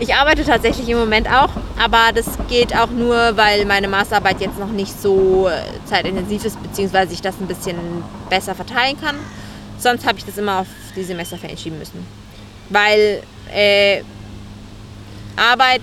[0.00, 4.58] Ich arbeite tatsächlich im Moment auch, aber das geht auch nur, weil meine Masterarbeit jetzt
[4.58, 5.52] noch nicht so äh,
[5.84, 7.76] zeitintensiv ist, beziehungsweise ich das ein bisschen
[8.30, 9.16] besser verteilen kann.
[9.78, 12.04] Sonst habe ich das immer auf die Semesterferien schieben müssen.
[12.70, 13.22] Weil
[13.54, 14.02] äh,
[15.36, 15.82] Arbeit,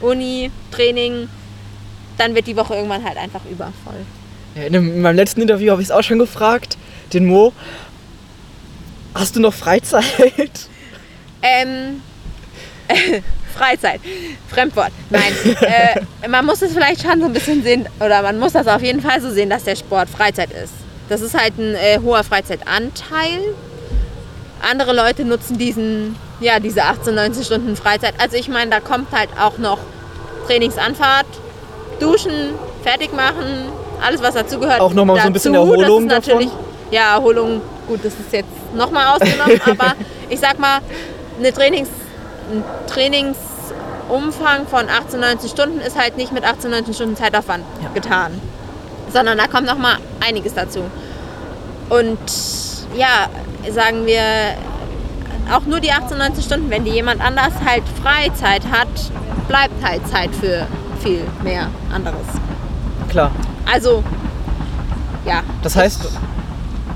[0.00, 1.28] Uni, Training,
[2.20, 4.04] dann wird die Woche irgendwann halt einfach übervoll.
[4.54, 6.76] In meinem letzten Interview habe ich es auch schon gefragt,
[7.12, 7.52] den Mo.
[9.14, 10.68] Hast du noch Freizeit?
[11.42, 12.02] Ähm,
[13.56, 14.00] Freizeit,
[14.48, 14.92] Fremdwort.
[15.08, 18.66] Nein, äh, man muss es vielleicht schon so ein bisschen sehen, oder man muss das
[18.66, 20.74] auf jeden Fall so sehen, dass der Sport Freizeit ist.
[21.08, 23.54] Das ist halt ein äh, hoher Freizeitanteil.
[24.60, 28.14] Andere Leute nutzen diesen, ja, diese 18, 19 Stunden Freizeit.
[28.18, 29.78] Also ich meine, da kommt halt auch noch
[30.46, 31.26] Trainingsanfahrt,
[32.00, 33.66] Duschen, fertig machen,
[34.04, 34.80] alles was dazugehört.
[34.80, 35.72] Auch noch mal so ein bisschen dazu.
[35.72, 36.64] Erholung das ist natürlich, davon?
[36.90, 39.94] Ja, Erholung, gut, das ist jetzt nochmal ausgenommen, aber
[40.28, 40.78] ich sag mal,
[41.38, 41.88] eine Trainings,
[42.52, 47.88] ein Trainingsumfang von 18, 19 Stunden ist halt nicht mit 18, 19 Stunden Zeitaufwand Ja.
[47.94, 48.40] getan,
[49.12, 49.96] sondern da kommt nochmal
[50.26, 50.80] einiges dazu.
[51.88, 52.18] Und
[52.96, 53.28] ja,
[53.70, 54.22] sagen wir,
[55.52, 58.88] auch nur die 18, 19 Stunden, wenn die jemand anders halt Freizeit hat,
[59.48, 60.66] bleibt halt Zeit für
[61.02, 62.26] viel mehr anderes.
[63.08, 63.30] Klar.
[63.70, 64.02] Also,
[65.24, 65.42] ja.
[65.62, 66.08] Das heißt,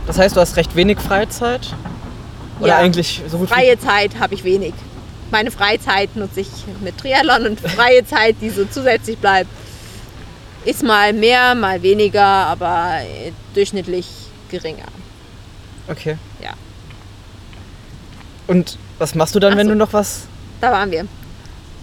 [0.06, 1.74] das heißt, du hast recht wenig Freizeit?
[2.60, 2.76] Oder Ja.
[2.78, 4.74] eigentlich so gut Freie Zeit habe ich wenig.
[5.30, 6.48] Meine Freizeit nutze ich
[6.82, 9.50] mit Triathlon und freie Zeit, die so zusätzlich bleibt,
[10.64, 14.06] ist mal mehr, mal weniger, aber äh, durchschnittlich
[14.50, 14.86] geringer.
[15.88, 16.16] Okay.
[16.40, 16.50] Ja.
[18.46, 19.72] Und was machst du dann, Ach wenn so.
[19.72, 20.22] du noch was.
[20.60, 21.06] Da waren wir.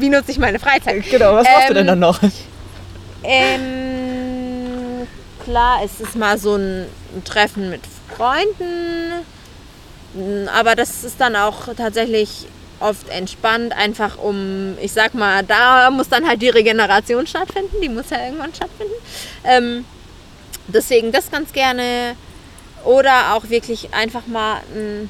[0.02, 1.04] Wie nutze ich meine Freizeit?
[1.10, 2.20] Genau, was machst du Ähm, denn dann noch?
[3.24, 5.08] Ähm,
[5.43, 7.82] klar, es ist mal so ein ein Treffen mit
[8.16, 9.26] Freunden,
[10.14, 12.45] Mm, aber das ist dann auch tatsächlich
[12.80, 17.89] oft entspannt, einfach um, ich sag mal, da muss dann halt die Regeneration stattfinden, die
[17.89, 18.93] muss ja irgendwann stattfinden.
[19.43, 19.86] Ähm,
[20.68, 22.16] deswegen das ganz gerne.
[22.84, 25.10] Oder auch wirklich einfach mal einen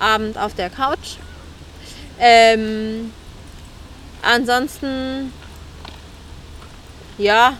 [0.00, 1.18] Abend auf der Couch.
[2.18, 3.12] Ähm,
[4.22, 5.32] ansonsten,
[7.18, 7.54] ja,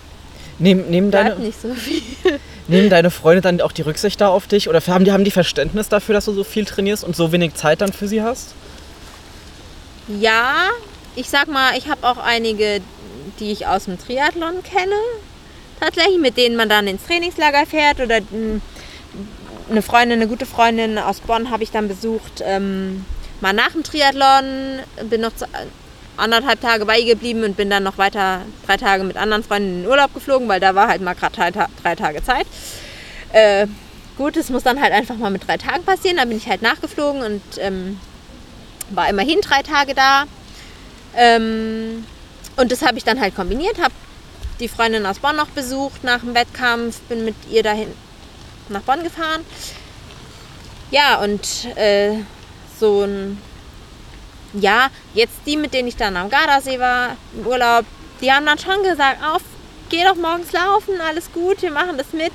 [0.58, 2.02] Nehmen, nehmen, deine, nicht so viel.
[2.68, 4.68] nehmen deine Freunde dann auch die Rücksicht da auf dich?
[4.68, 7.54] Oder haben die, haben die Verständnis dafür, dass du so viel trainierst und so wenig
[7.54, 8.54] Zeit dann für sie hast?
[10.08, 10.70] Ja,
[11.14, 12.80] ich sag mal, ich habe auch einige,
[13.38, 14.96] die ich aus dem Triathlon kenne.
[15.80, 18.00] Tatsächlich, mit denen man dann ins Trainingslager fährt.
[18.00, 18.60] Oder mm,
[19.70, 22.42] eine Freundin, eine gute Freundin aus Bonn habe ich dann besucht.
[22.44, 23.04] Ähm,
[23.40, 24.80] mal nach dem Triathlon.
[25.08, 25.46] Bin noch zu,
[26.18, 29.68] anderthalb Tage bei ihr geblieben und bin dann noch weiter drei Tage mit anderen Freunden
[29.68, 32.46] in den Urlaub geflogen, weil da war halt mal gerade drei, drei Tage Zeit.
[33.32, 33.66] Äh,
[34.16, 36.16] gut, es muss dann halt einfach mal mit drei Tagen passieren.
[36.16, 37.98] Dann bin ich halt nachgeflogen und ähm,
[38.90, 40.24] war immerhin drei Tage da.
[41.16, 42.04] Ähm,
[42.56, 43.94] und das habe ich dann halt kombiniert, habe
[44.60, 47.88] die Freundin aus Bonn noch besucht nach dem Wettkampf, bin mit ihr dahin
[48.68, 49.44] nach Bonn gefahren.
[50.90, 52.14] Ja, und äh,
[52.78, 53.40] so ein,
[54.54, 57.84] ja, jetzt die, mit denen ich dann am Gardasee war, im Urlaub,
[58.20, 59.42] die haben dann schon gesagt, auf,
[59.90, 62.32] geh doch morgens laufen, alles gut, wir machen das mit.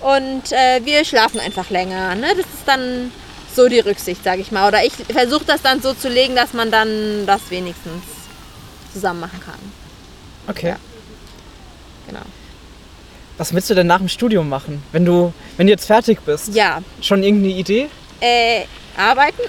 [0.00, 2.14] Und äh, wir schlafen einfach länger.
[2.16, 2.28] Ne?
[2.30, 3.12] Das ist dann
[3.54, 4.66] so die Rücksicht, sage ich mal.
[4.66, 8.02] Oder ich versuche das dann so zu legen, dass man dann das wenigstens
[8.92, 9.58] zusammen machen kann.
[10.48, 10.70] Okay.
[10.70, 10.76] Ja.
[12.08, 12.22] Genau.
[13.38, 14.82] Was willst du denn nach dem Studium machen?
[14.92, 16.54] Wenn du, wenn du jetzt fertig bist?
[16.54, 17.88] Ja, Schon irgendeine Idee?
[18.20, 18.64] äh,
[18.96, 19.40] arbeiten.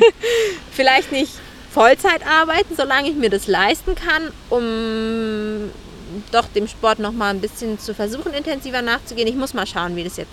[0.72, 1.32] Vielleicht nicht
[1.70, 5.70] Vollzeit arbeiten, solange ich mir das leisten kann, um
[6.32, 9.28] doch dem Sport noch mal ein bisschen zu versuchen, intensiver nachzugehen.
[9.28, 10.30] Ich muss mal schauen, wie das jetzt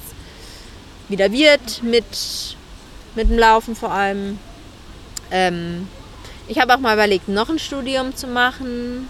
[1.10, 2.56] wieder wird mit,
[3.16, 4.39] mit dem Laufen vor allem.
[5.32, 5.88] Ähm,
[6.48, 9.10] ich habe auch mal überlegt, noch ein Studium zu machen.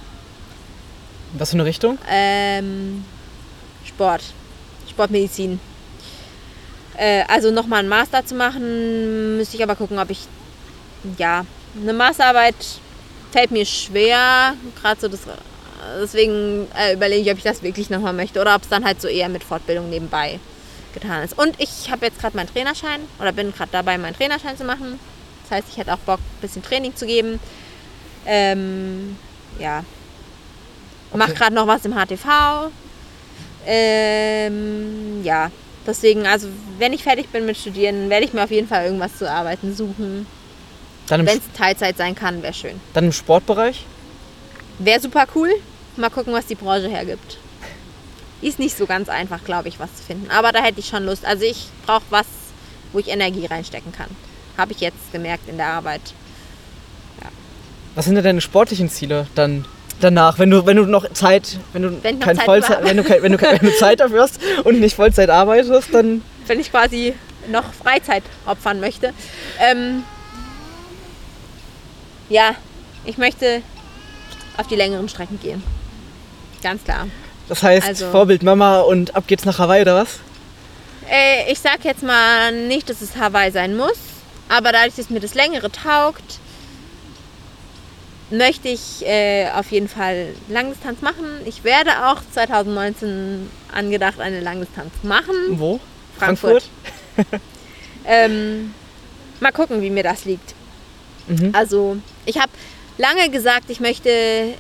[1.34, 1.98] Was für eine Richtung?
[2.10, 3.06] Ähm,
[3.86, 4.24] Sport.
[4.90, 5.60] Sportmedizin.
[6.98, 10.28] Äh, also nochmal einen Master zu machen, müsste ich aber gucken, ob ich.
[11.18, 11.46] Ja,
[11.82, 12.56] eine Masterarbeit
[13.32, 14.54] fällt mir schwer.
[14.82, 15.22] Gerade so das.
[16.02, 19.02] Deswegen äh, überlege ich, ob ich das wirklich nochmal möchte oder ob es dann halt
[19.02, 20.40] so eher mit Fortbildung nebenbei
[20.94, 21.38] getan ist.
[21.38, 25.00] Und ich habe jetzt gerade meinen Trainerschein oder bin gerade dabei, meinen Trainerschein zu machen.
[25.44, 27.40] Das heißt, ich hätte auch Bock, ein bisschen Training zu geben.
[28.26, 29.18] Ähm,
[29.60, 29.80] ja.
[31.12, 31.18] Okay.
[31.18, 32.72] Mach gerade noch was im HTV.
[33.66, 35.52] Ähm, ja,
[35.86, 39.18] deswegen, also wenn ich fertig bin mit Studieren, werde ich mir auf jeden Fall irgendwas
[39.18, 40.26] zu arbeiten suchen.
[41.08, 42.80] Wenn es Teilzeit sein kann, wäre schön.
[42.94, 43.86] dann im Sportbereich?
[44.80, 45.50] Wäre super cool.
[45.98, 47.38] Mal gucken, was die Branche hergibt.
[48.42, 50.32] Ist nicht so ganz einfach, glaube ich, was zu finden.
[50.32, 51.26] Aber da hätte ich schon Lust.
[51.26, 52.26] Also ich brauche was,
[52.92, 54.10] wo ich Energie reinstecken kann.
[54.58, 56.02] Habe ich jetzt gemerkt in der Arbeit.
[57.96, 59.66] Was sind denn deine sportlichen Ziele dann
[60.04, 63.10] danach, wenn du, wenn du noch Zeit, wenn du Wenn kein Zeit Vollzeit, wenn du,
[63.10, 67.14] wenn, du, wenn du Zeit dafür hast und nicht Vollzeit arbeitest, dann Wenn ich quasi
[67.50, 69.14] noch Freizeit opfern möchte.
[69.60, 70.04] Ähm,
[72.30, 72.56] ja,
[73.06, 73.62] ich möchte
[74.58, 75.64] auf die längeren Strecken gehen.
[76.62, 77.08] Ganz klar.
[77.50, 80.20] das heißt Also- Vorbild Mama und ab geht's nach Hawaii oder was?
[81.10, 83.98] Äh, ich sag jetzt mal nicht, dass es Hawaii sein muss,
[84.48, 86.40] aber dadurch, dass mir das längere taugt,
[88.34, 91.26] möchte ich äh, auf jeden Fall Langdistanz machen.
[91.46, 95.36] Ich werde auch 2019 angedacht eine Langdistanz machen.
[95.52, 95.80] Wo?
[96.18, 96.64] Frankfurt.
[98.06, 98.74] Ähm,
[99.40, 100.54] mal gucken, wie mir das liegt.
[101.28, 101.52] Mhm.
[101.54, 102.52] Also, ich habe
[102.98, 104.56] lange gesagt, ich möchte,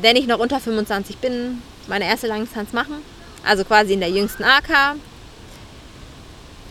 [0.00, 3.02] wenn ich noch unter 25 bin, meine erste Langdistanz machen.
[3.44, 4.94] Also quasi in der jüngsten AK.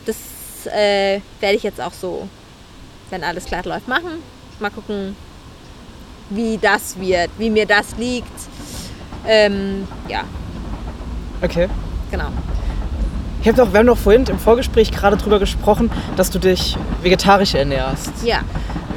[0.05, 0.15] Das
[0.67, 2.29] äh, werde ich jetzt auch so,
[3.09, 4.23] wenn alles glatt läuft, machen.
[4.59, 5.17] Mal gucken,
[6.31, 8.27] wie das wird, wie mir das liegt.
[9.27, 10.21] Ähm, ja,
[11.43, 11.67] Okay.
[12.11, 12.27] genau.
[13.41, 16.77] Ich hab doch, wir haben doch vorhin im Vorgespräch gerade drüber gesprochen, dass du dich
[17.01, 18.11] vegetarisch ernährst.
[18.23, 18.41] Ja,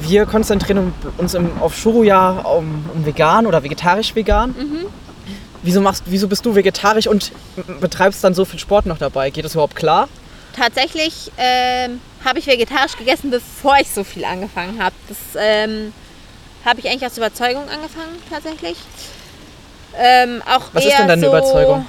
[0.01, 4.51] Wir konzentrieren uns im, auf Shuru-Jahr um, um vegan oder vegetarisch-vegan.
[4.51, 4.79] Mhm.
[5.63, 7.33] Wieso, machst, wieso bist du vegetarisch und
[7.81, 9.31] betreibst dann so viel Sport noch dabei?
[9.31, 10.09] Geht das überhaupt klar?
[10.57, 14.95] tatsächlich ähm, habe ich vegetarisch gegessen, bevor ich so viel angefangen habe.
[15.09, 15.93] Das ähm,
[16.65, 18.77] habe ich eigentlich aus Überzeugung angefangen, tatsächlich.
[19.97, 21.87] Ähm, auch Was eher ist denn deine so, Überzeugung?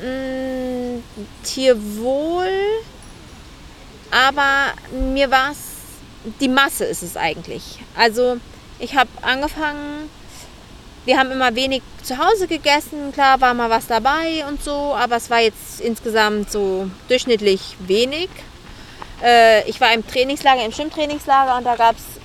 [0.00, 1.00] mh,
[1.42, 2.50] Tierwohl,
[4.10, 5.58] aber mir war es,
[6.40, 7.80] die Masse ist es eigentlich.
[7.96, 8.36] Also
[8.78, 10.08] ich habe angefangen,
[11.04, 15.16] wir haben immer wenig zu Hause gegessen, klar war mal was dabei und so, aber
[15.16, 18.28] es war jetzt insgesamt so durchschnittlich wenig.
[19.22, 22.21] Äh, ich war im Trainingslager, im Schwimmtrainingslager und da gab es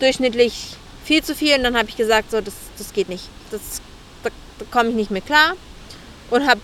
[0.00, 3.24] durchschnittlich viel zu viel und dann habe ich gesagt, so, das, das geht nicht.
[3.50, 3.80] Das,
[4.22, 5.52] da, da komme ich nicht mehr klar
[6.30, 6.60] und habe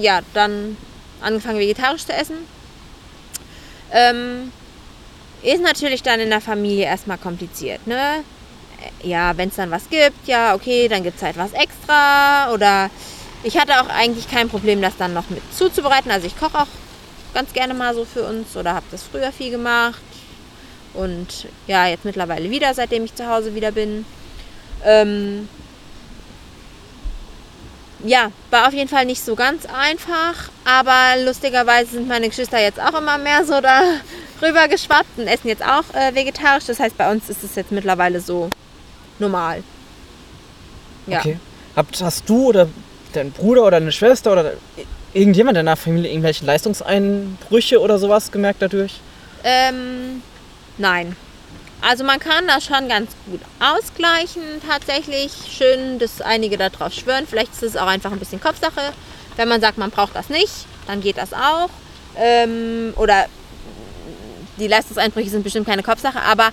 [0.00, 0.76] ja dann
[1.20, 2.36] angefangen vegetarisch zu essen.
[3.92, 4.52] Ähm,
[5.42, 8.24] ist natürlich dann in der Familie erstmal kompliziert, ne?
[9.02, 12.50] Ja, wenn es dann was gibt, ja, okay, dann gibt es halt was extra.
[12.52, 12.90] Oder
[13.44, 16.10] ich hatte auch eigentlich kein Problem, das dann noch mit zuzubereiten.
[16.10, 16.66] Also ich koche auch
[17.34, 20.02] ganz gerne mal so für uns oder habe das früher viel gemacht.
[20.94, 24.04] Und ja, jetzt mittlerweile wieder, seitdem ich zu Hause wieder bin.
[24.84, 25.48] Ähm,
[28.04, 32.80] ja, war auf jeden Fall nicht so ganz einfach, aber lustigerweise sind meine Geschwister jetzt
[32.80, 33.80] auch immer mehr so da
[34.42, 36.64] rüber geschwappt und essen jetzt auch äh, vegetarisch.
[36.66, 38.50] Das heißt, bei uns ist es jetzt mittlerweile so
[39.18, 39.62] normal.
[41.06, 41.20] Ja.
[41.20, 41.38] Okay.
[41.76, 42.68] Habt, hast du oder
[43.12, 44.52] dein Bruder oder deine Schwester oder
[45.12, 49.00] irgendjemand in deiner Familie irgendwelche Leistungseinbrüche oder sowas gemerkt dadurch?
[49.44, 50.22] Ähm,
[50.78, 51.16] nein.
[51.80, 55.32] Also man kann das schon ganz gut ausgleichen tatsächlich.
[55.50, 57.26] Schön, dass einige darauf schwören.
[57.26, 58.92] Vielleicht ist es auch einfach ein bisschen Kopfsache.
[59.36, 61.70] Wenn man sagt, man braucht das nicht, dann geht das auch.
[62.16, 63.26] Ähm, oder
[64.58, 66.50] die Leistungseinbrüche sind bestimmt keine Kopfsache, aber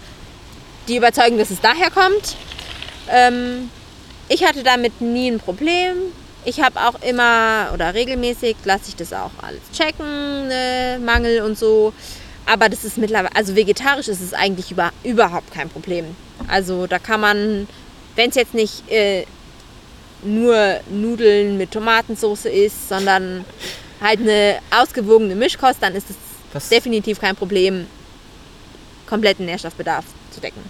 [0.87, 2.35] die Überzeugung, dass es daher kommt.
[3.09, 3.69] Ähm,
[4.29, 5.95] ich hatte damit nie ein Problem.
[6.45, 11.57] Ich habe auch immer oder regelmäßig lasse ich das auch alles checken, ne, Mangel und
[11.57, 11.93] so.
[12.49, 16.15] Aber das ist mittlerweile, also vegetarisch ist es eigentlich über, überhaupt kein Problem.
[16.47, 17.67] Also da kann man,
[18.15, 19.25] wenn es jetzt nicht äh,
[20.23, 23.45] nur Nudeln mit Tomatensauce ist, sondern
[24.01, 27.85] halt eine ausgewogene Mischkost, dann ist es definitiv kein Problem,
[29.05, 30.61] kompletten Nährstoffbedarf zu decken.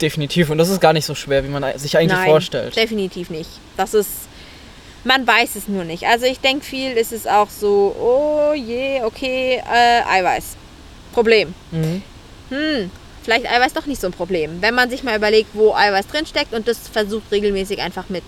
[0.00, 0.50] Definitiv.
[0.50, 2.76] Und das ist gar nicht so schwer, wie man sich eigentlich Nein, vorstellt.
[2.76, 3.50] definitiv nicht.
[3.76, 4.10] Das ist,
[5.02, 6.04] man weiß es nur nicht.
[6.04, 10.58] Also ich denke, viel ist es auch so, oh je, okay, äh, Eiweiß.
[11.14, 11.54] Problem.
[11.70, 12.02] Mhm.
[12.50, 12.90] Hm,
[13.22, 14.60] vielleicht Eiweiß doch nicht so ein Problem.
[14.60, 18.24] Wenn man sich mal überlegt, wo Eiweiß drinsteckt und das versucht regelmäßig einfach mit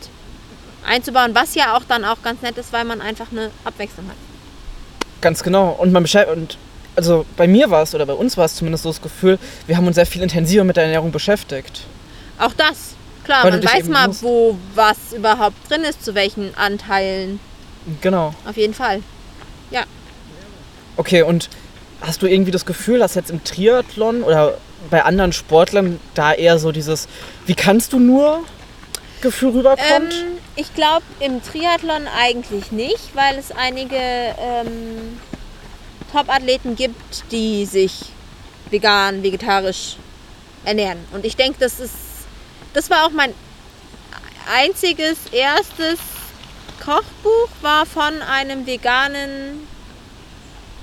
[0.87, 4.16] einzubauen, was ja auch dann auch ganz nett ist, weil man einfach eine Abwechslung hat.
[5.20, 5.70] Ganz genau.
[5.78, 6.37] Und man beschäftigt.
[6.37, 6.59] Und
[6.95, 9.76] also bei mir war es, oder bei uns war es zumindest so das Gefühl, wir
[9.76, 11.82] haben uns sehr viel intensiver mit der Ernährung beschäftigt.
[12.39, 16.55] Auch das, klar, Weil man weiß mal, musst- wo was überhaupt drin ist, zu welchen
[16.57, 17.41] Anteilen.
[18.01, 18.34] Genau.
[18.49, 19.03] Auf jeden Fall.
[20.99, 21.51] Okay, und
[22.01, 24.59] hast du irgendwie das Gefühl, dass jetzt im Triathlon oder
[24.91, 27.09] bei anderen Sportlern da eher so dieses,
[27.47, 28.45] wie kannst du nur
[29.21, 29.81] Gefühl rüberkommt?
[29.91, 35.19] Ähm, ich glaube im Triathlon eigentlich nicht, weil es einige ähm,
[36.13, 38.07] Top-Athleten gibt, die sich
[38.71, 39.97] vegan, vegetarisch
[40.65, 40.99] ernähren.
[41.13, 41.95] Und ich denke, das ist,
[42.75, 43.33] das war auch mein
[44.53, 45.99] einziges, erstes
[46.85, 49.67] Kochbuch war von einem veganen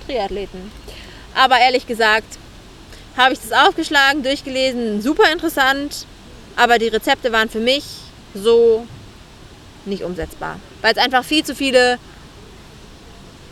[0.05, 0.71] Triathleten.
[1.35, 2.37] Aber ehrlich gesagt,
[3.17, 6.05] habe ich das aufgeschlagen, durchgelesen, super interessant,
[6.55, 7.83] aber die Rezepte waren für mich
[8.33, 8.87] so
[9.85, 11.99] nicht umsetzbar, weil es einfach viel zu viele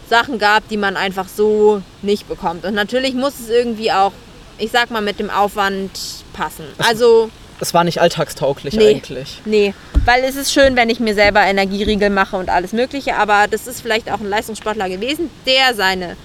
[0.09, 2.65] Sachen gab, die man einfach so nicht bekommt.
[2.65, 4.11] Und natürlich muss es irgendwie auch,
[4.57, 5.91] ich sag mal, mit dem Aufwand
[6.33, 6.65] passen.
[6.79, 7.29] Also,
[7.59, 8.95] Es war nicht alltagstauglich Nee.
[8.95, 9.39] eigentlich.
[9.45, 9.73] nee,
[10.05, 13.67] weil es ist schön, wenn ich mir selber Energieriegel mache und alles Mögliche, aber das
[13.67, 16.17] ist vielleicht auch ein Leistungssportler gewesen, der seine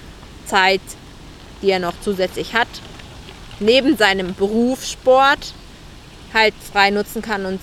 [0.47, 0.81] Zeit,
[1.63, 2.69] die er noch zusätzlich hat,
[3.61, 5.55] neben seinem Beruf Sport
[6.35, 7.61] halt frei nutzen kann und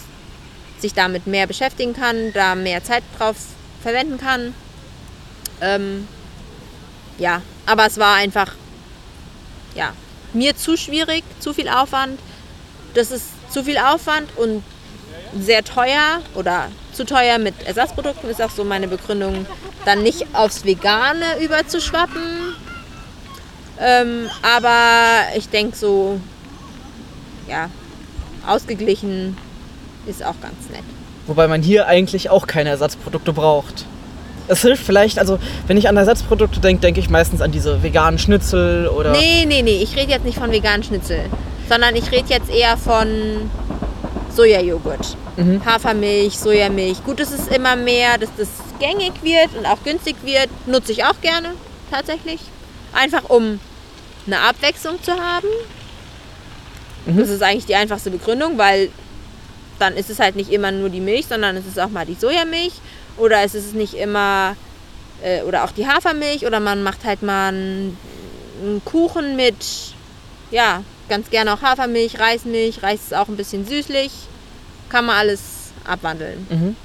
[0.80, 3.36] sich damit mehr beschäftigen kann, da mehr Zeit drauf
[3.82, 4.54] verwenden kann.
[5.62, 6.08] Ähm,
[7.18, 8.54] ja, aber es war einfach,
[9.76, 9.94] ja,
[10.34, 12.20] mir zu schwierig, zu viel Aufwand.
[12.96, 14.64] Das ist zu viel Aufwand und
[15.40, 19.46] sehr teuer oder zu teuer mit Ersatzprodukten ist auch so meine Begründung,
[19.86, 22.43] dann nicht aufs Vegane überzuschwappen.
[23.84, 26.20] Ähm, aber ich denke so,
[27.50, 27.70] ja,
[28.48, 29.38] ausgeglichen
[30.06, 30.84] ist auch ganz nett.
[31.28, 33.86] Wobei man hier eigentlich auch keine Ersatzprodukte braucht.
[34.48, 38.20] Es hilft vielleicht, also wenn ich an Ersatzprodukte denke, denke ich meistens an diese veganen
[38.20, 39.12] Schnitzel oder.
[39.12, 41.20] Nee, nee, nee, ich rede jetzt nicht von veganen Schnitzel,
[41.70, 43.50] sondern ich rede jetzt eher von
[44.36, 45.18] Sojajoghurt.
[45.38, 45.66] Mhm.
[45.66, 47.04] Hafermilch, Sojamilch.
[47.04, 50.50] Gut, es ist immer mehr, dass das gängig wird und auch günstig wird.
[50.68, 51.50] Nutze ich auch gerne,
[51.90, 52.40] tatsächlich.
[52.94, 53.60] Einfach um
[54.26, 55.48] eine Abwechslung zu haben.
[57.06, 57.18] Mhm.
[57.18, 58.90] Das ist eigentlich die einfachste Begründung, weil
[59.80, 62.16] dann ist es halt nicht immer nur die Milch, sondern es ist auch mal die
[62.16, 62.74] Sojamilch.
[63.18, 64.56] Oder es ist nicht immer,
[65.22, 66.46] äh, oder auch die Hafermilch.
[66.46, 67.98] Oder man macht halt mal einen,
[68.62, 69.56] einen Kuchen mit,
[70.52, 72.82] ja, ganz gerne auch Hafermilch, Reismilch.
[72.82, 74.12] Reis ist auch ein bisschen süßlich.
[74.90, 75.42] Kann man alles
[75.86, 76.48] abwandeln.
[76.50, 76.76] Mhm.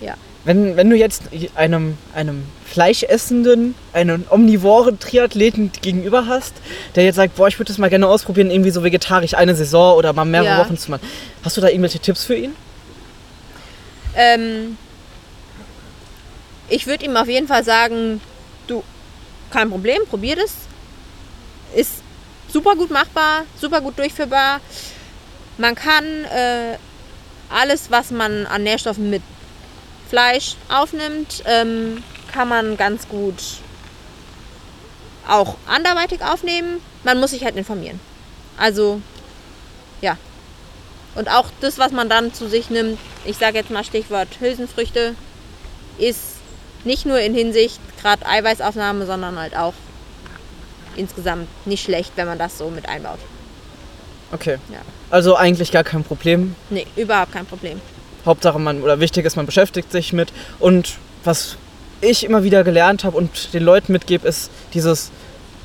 [0.00, 0.14] Ja.
[0.44, 1.24] Wenn, wenn du jetzt
[1.54, 6.54] einem, einem Fleischessenden, einen omnivoren Triathleten gegenüber hast,
[6.94, 9.96] der jetzt sagt, boah, ich würde das mal gerne ausprobieren, irgendwie so vegetarisch eine Saison
[9.96, 10.58] oder mal mehrere Ja.
[10.58, 11.06] Wochen zu machen.
[11.44, 12.54] Hast du da irgendwelche Tipps für ihn?
[14.16, 14.78] Ähm,
[16.68, 18.20] ich würde ihm auf jeden Fall sagen,
[18.66, 18.82] du,
[19.50, 20.52] kein Problem, probier das.
[21.74, 22.02] Ist
[22.48, 24.60] super gut machbar, super gut durchführbar.
[25.58, 26.76] Man kann äh,
[27.50, 29.22] alles, was man an Nährstoffen mit
[30.10, 32.02] Fleisch aufnimmt, ähm,
[32.32, 33.40] kann man ganz gut
[35.28, 36.80] auch anderweitig aufnehmen.
[37.04, 38.00] Man muss sich halt informieren.
[38.58, 39.00] Also,
[40.00, 40.16] ja.
[41.14, 45.14] Und auch das, was man dann zu sich nimmt, ich sage jetzt mal Stichwort Hülsenfrüchte,
[45.98, 46.38] ist
[46.84, 49.74] nicht nur in Hinsicht gerade Eiweißaufnahme, sondern halt auch
[50.96, 53.18] insgesamt nicht schlecht, wenn man das so mit einbaut.
[54.32, 54.58] Okay.
[54.72, 54.80] Ja.
[55.10, 56.56] Also eigentlich gar kein Problem.
[56.68, 57.80] Nee, überhaupt kein Problem.
[58.26, 60.32] Hauptsache man, oder wichtig ist, man beschäftigt sich mit.
[60.58, 60.94] Und
[61.24, 61.56] was
[62.00, 65.10] ich immer wieder gelernt habe und den Leuten mitgebe, ist dieses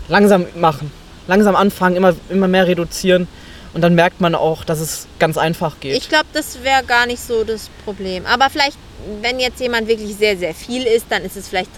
[0.08, 0.92] langsam machen.
[1.28, 3.28] Langsam anfangen, immer, immer mehr reduzieren.
[3.74, 5.98] Und dann merkt man auch, dass es ganz einfach geht.
[5.98, 8.26] Ich glaube, das wäre gar nicht so das Problem.
[8.26, 8.78] Aber vielleicht,
[9.22, 11.72] wenn jetzt jemand wirklich sehr, sehr viel isst, dann ist es vielleicht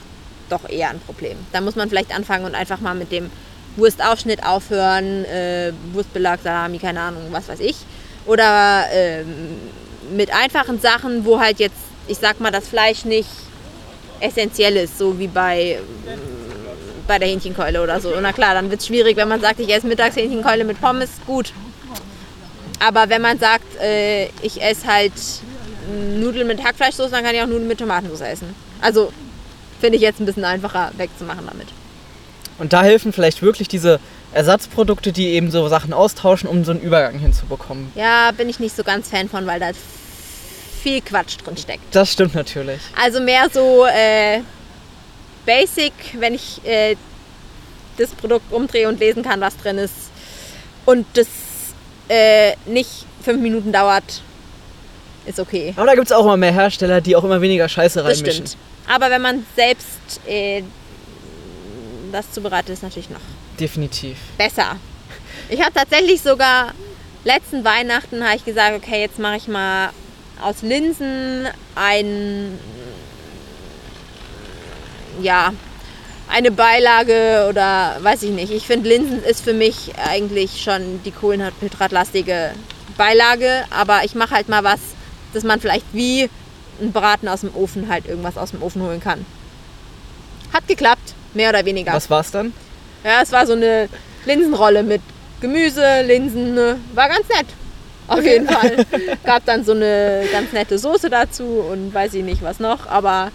[0.50, 1.38] doch eher ein Problem.
[1.54, 3.32] Da muss man vielleicht anfangen und einfach mal mit dem
[3.78, 7.78] Wurstaufschnitt aufhören, äh, Wurstbelag, Salami, keine Ahnung, was weiß ich.
[8.26, 9.28] Oder ähm,
[10.16, 11.76] mit einfachen Sachen, wo halt jetzt,
[12.08, 13.30] ich sag mal, das Fleisch nicht
[14.20, 15.80] essentiell ist, so wie bei,
[17.08, 18.14] bei der Hähnchenkeule oder so.
[18.20, 21.10] Na klar, dann wird es schwierig, wenn man sagt, ich esse mittags Hähnchenkeule mit Pommes,
[21.26, 21.54] gut.
[22.80, 25.14] Aber wenn man sagt, äh, ich esse halt
[26.16, 28.56] Nudeln mit Hackfleischsoße, dann kann ich auch Nudeln mit Tomatensauce essen.
[28.82, 29.12] Also
[29.80, 31.68] finde ich jetzt ein bisschen einfacher wegzumachen damit.
[32.60, 34.00] Und da helfen vielleicht wirklich diese
[34.34, 37.92] Ersatzprodukte, die eben so Sachen austauschen, um so einen Übergang hinzubekommen.
[37.96, 39.72] Ja, bin ich nicht so ganz Fan von, weil da
[40.82, 41.84] viel Quatsch drin steckt.
[41.96, 42.80] Das stimmt natürlich.
[43.02, 44.42] Also mehr so äh,
[45.46, 46.96] basic, wenn ich äh,
[47.98, 49.94] das Produkt umdrehe und lesen kann, was drin ist.
[50.86, 51.28] Und das
[52.10, 54.22] äh, nicht fünf Minuten dauert,
[55.26, 55.74] ist okay.
[55.76, 58.48] Aber da gibt es auch immer mehr Hersteller, die auch immer weniger Scheiße Das reinmischen.
[58.48, 58.58] stimmt.
[58.88, 60.64] Aber wenn man selbst äh,
[62.12, 63.20] das zubereitet, ist natürlich noch
[63.60, 64.18] Definitiv.
[64.38, 64.78] besser.
[65.50, 66.74] Ich habe tatsächlich sogar
[67.24, 69.90] letzten Weihnachten habe ich gesagt, okay, jetzt mache ich mal
[70.42, 72.58] aus Linsen ein
[75.22, 75.54] ja
[76.30, 78.52] eine Beilage oder weiß ich nicht.
[78.52, 82.52] Ich finde Linsen ist für mich eigentlich schon die kohlenhydratlastige
[82.98, 84.80] Beilage, aber ich mache halt mal was,
[85.34, 86.30] dass man vielleicht wie
[86.82, 89.26] ein Braten aus dem Ofen halt irgendwas aus dem Ofen holen kann.
[90.54, 91.94] Hat geklappt, mehr oder weniger.
[91.94, 92.54] Was war's dann?
[93.08, 93.88] Ja, es war so eine
[94.26, 95.02] Linsenrolle mit
[95.40, 97.46] Gemüse, Linsen, ne, war ganz nett.
[98.10, 98.86] Auf jeden Fall.
[99.24, 103.32] Gab dann so eine ganz nette Soße dazu und weiß ich nicht was noch, aber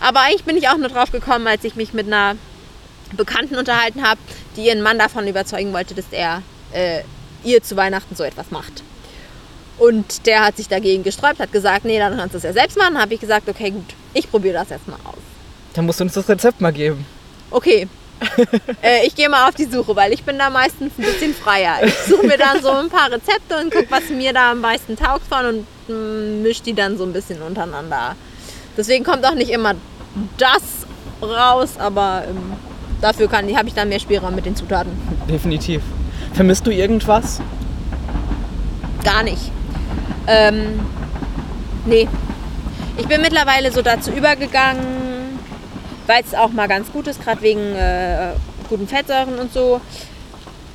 [0.00, 2.36] aber eigentlich bin ich auch nur drauf gekommen, als ich mich mit einer
[3.14, 4.20] Bekannten unterhalten habe,
[4.56, 6.40] die ihren Mann davon überzeugen wollte, dass er
[6.72, 7.02] äh,
[7.44, 8.82] ihr zu Weihnachten so etwas macht.
[9.76, 12.78] Und der hat sich dagegen gesträubt, hat gesagt, nee, dann kannst du es ja selbst
[12.78, 12.98] machen.
[12.98, 15.20] Habe ich gesagt, okay, gut, ich probiere das jetzt mal aus.
[15.74, 17.04] Dann musst du uns das Rezept mal geben.
[17.50, 17.86] Okay.
[18.82, 21.76] äh, ich gehe mal auf die Suche, weil ich bin da meistens ein bisschen freier.
[21.84, 24.96] Ich suche mir dann so ein paar Rezepte und gucke, was mir da am meisten
[24.96, 28.16] taugt von und mm, mische die dann so ein bisschen untereinander.
[28.76, 29.74] Deswegen kommt auch nicht immer
[30.38, 30.62] das
[31.22, 32.52] raus, aber ähm,
[33.00, 34.92] dafür kann, habe ich dann mehr Spielraum mit den Zutaten.
[35.28, 35.82] Definitiv.
[36.34, 37.40] Vermisst du irgendwas?
[39.04, 39.50] Gar nicht.
[40.26, 40.80] Ähm,
[41.84, 42.08] nee.
[42.98, 45.15] Ich bin mittlerweile so dazu übergegangen,
[46.06, 48.32] weil es auch mal ganz gut ist, gerade wegen äh,
[48.68, 49.80] guten Fettsäuren und so,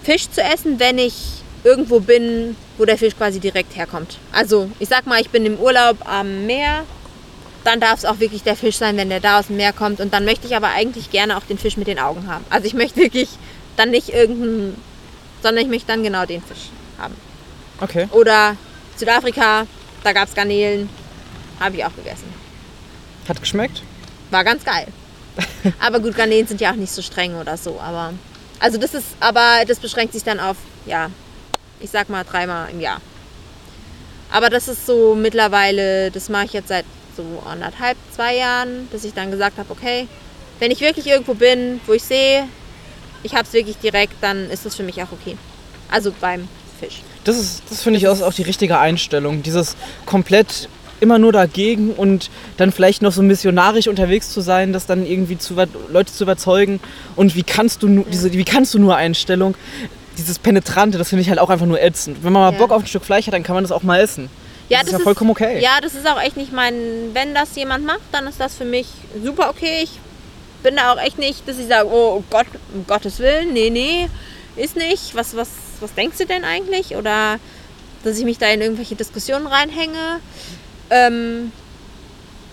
[0.03, 4.17] Fisch zu essen, wenn ich irgendwo bin, wo der Fisch quasi direkt herkommt.
[4.32, 6.84] Also ich sag mal, ich bin im Urlaub am Meer,
[7.63, 9.99] dann darf es auch wirklich der Fisch sein, wenn der da aus dem Meer kommt.
[9.99, 12.43] Und dann möchte ich aber eigentlich gerne auch den Fisch mit den Augen haben.
[12.49, 13.29] Also ich möchte wirklich
[13.77, 14.75] dann nicht irgendeinen,
[15.43, 17.15] sondern ich möchte dann genau den Fisch haben.
[17.79, 18.07] Okay.
[18.11, 18.55] Oder
[18.95, 19.67] Südafrika,
[20.03, 20.89] da gab es Garnelen,
[21.59, 22.25] habe ich auch gegessen.
[23.27, 23.84] Hat geschmeckt?
[24.32, 24.88] War ganz geil.
[25.79, 27.79] aber gut, Garnelen sind ja auch nicht so streng oder so.
[27.79, 28.13] Aber
[28.59, 31.09] also das ist, aber das beschränkt sich dann auf, ja,
[31.79, 33.01] ich sag mal dreimal im Jahr.
[34.32, 36.86] Aber das ist so mittlerweile, das mache ich jetzt seit
[37.17, 40.07] so anderthalb, zwei Jahren, dass ich dann gesagt habe, okay,
[40.59, 42.47] wenn ich wirklich irgendwo bin, wo ich sehe,
[43.23, 45.38] ich habe es wirklich direkt, dann ist das für mich auch okay.
[45.89, 46.47] Also beim
[46.79, 47.01] Fisch.
[47.23, 49.43] Das ist, das finde ich auch, auch die richtige Einstellung.
[49.43, 49.75] Dieses
[50.05, 50.69] komplett
[51.01, 55.37] immer nur dagegen und dann vielleicht noch so missionarisch unterwegs zu sein, das dann irgendwie
[55.37, 55.55] zu,
[55.89, 56.79] Leute zu überzeugen.
[57.15, 59.55] Und wie kannst du nur, diese, wie kannst du nur Einstellung?
[60.17, 62.23] Dieses Penetrante, das finde ich halt auch einfach nur ätzend.
[62.23, 62.57] Wenn man mal Ja.
[62.57, 64.29] Bock auf ein Stück Fleisch hat, dann kann man das auch mal essen.
[64.69, 65.59] das ist ja vollkommen okay.
[65.61, 66.75] Ja, das ist auch echt nicht mein.
[67.13, 68.87] Wenn das jemand macht, dann ist das für mich
[69.23, 69.81] super okay.
[69.83, 69.99] Ich
[70.63, 74.07] bin da auch echt nicht, dass ich sage, oh Gott, um Gottes Willen, nee, nee,
[74.55, 75.15] ist nicht.
[75.15, 75.49] Was, was,
[75.79, 76.95] was denkst du denn eigentlich?
[76.95, 77.39] Oder
[78.03, 80.19] dass ich mich da in irgendwelche Diskussionen reinhänge.
[80.91, 81.51] Ähm,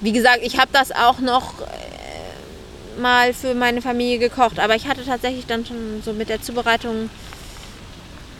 [0.00, 4.86] wie gesagt, ich habe das auch noch äh, mal für meine Familie gekocht, aber ich
[4.86, 7.10] hatte tatsächlich dann schon so mit der Zubereitung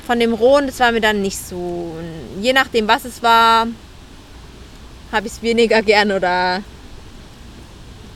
[0.07, 1.93] von dem Rohen, das war mir dann nicht so.
[2.41, 3.67] Je nachdem, was es war,
[5.13, 6.63] habe ich es weniger gern oder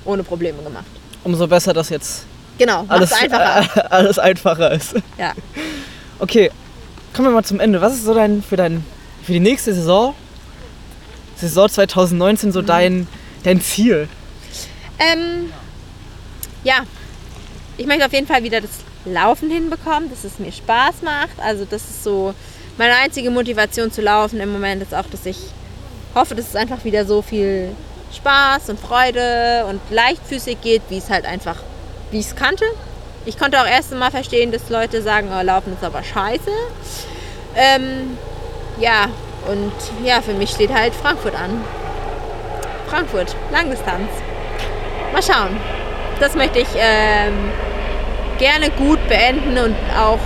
[0.05, 0.87] ohne Probleme gemacht.
[1.25, 2.25] Umso besser, dass jetzt
[2.59, 3.91] Genau, alles, einfacher.
[3.93, 4.95] alles einfacher ist.
[5.19, 5.33] Ja.
[6.19, 6.51] Okay,
[7.13, 7.81] kommen wir mal zum Ende.
[7.81, 8.85] Was ist so dein für dein
[9.23, 10.15] für die nächste Saison,
[11.49, 12.53] Saison 2019, Mhm.
[12.53, 13.07] so dein
[13.45, 14.09] dein Ziel?
[14.99, 15.51] Ähm,
[16.65, 16.81] ja,
[17.77, 18.71] ich möchte auf jeden Fall wieder das
[19.05, 21.39] Laufen hinbekommen, dass es mir Spaß macht.
[21.39, 22.35] Also das ist so
[22.79, 25.39] meine einzige Motivation zu laufen im Moment ist auch, dass ich
[26.15, 27.71] hoffe, dass es einfach wieder so viel
[28.17, 31.57] Spaß und Freude und leichtfüßig geht, wie es halt einfach,
[32.11, 32.65] wie ich es kannte.
[33.25, 36.51] Ich konnte auch erst mal verstehen, dass Leute sagen, oh, Laufen ist aber scheiße.
[37.57, 38.17] Ähm,
[38.81, 39.07] ja,
[39.51, 39.73] und
[40.05, 41.63] ja, für mich steht halt Frankfurt an.
[42.87, 44.09] Frankfurt, Langdistanz.
[45.13, 45.57] Mal schauen.
[46.21, 47.35] Das möchte ich ähm,
[48.39, 50.19] gerne gut beenden und auch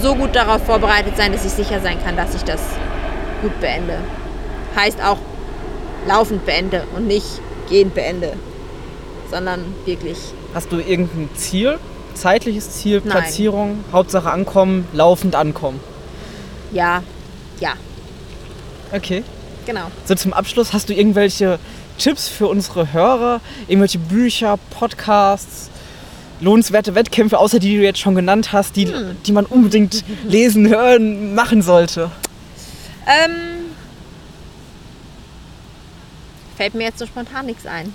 [0.00, 2.60] so gut darauf vorbereitet sein, dass ich sicher sein kann, dass ich das
[3.42, 3.98] gut beende.
[4.76, 5.18] Heißt auch
[6.06, 7.26] laufend beende und nicht
[7.68, 8.34] gehend beende,
[9.30, 10.18] sondern wirklich.
[10.54, 11.78] Hast du irgendein Ziel?
[12.14, 13.10] Zeitliches Ziel, Nein.
[13.10, 15.80] Platzierung, Hauptsache ankommen, laufend ankommen.
[16.70, 17.02] Ja,
[17.62, 17.74] ja,
[18.92, 19.24] Okay.
[19.64, 19.90] genau.
[20.04, 21.58] So zum Abschluss, hast du irgendwelche
[21.98, 23.40] Tipps für unsere Hörer?
[23.68, 25.70] Irgendwelche Bücher, Podcasts,
[26.40, 29.16] lohnenswerte Wettkämpfe, außer die du jetzt schon genannt hast, die, hm.
[29.24, 32.10] die man unbedingt lesen, hören, machen sollte?
[33.06, 33.70] Ähm,
[36.56, 37.94] fällt mir jetzt so spontan nichts ein.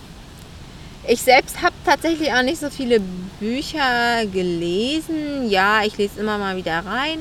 [1.08, 3.00] Ich selbst habe tatsächlich auch nicht so viele
[3.40, 5.50] Bücher gelesen.
[5.50, 7.20] Ja, ich lese immer mal wieder rein.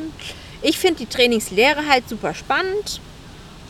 [0.66, 3.00] Ich finde die Trainingslehre halt super spannend.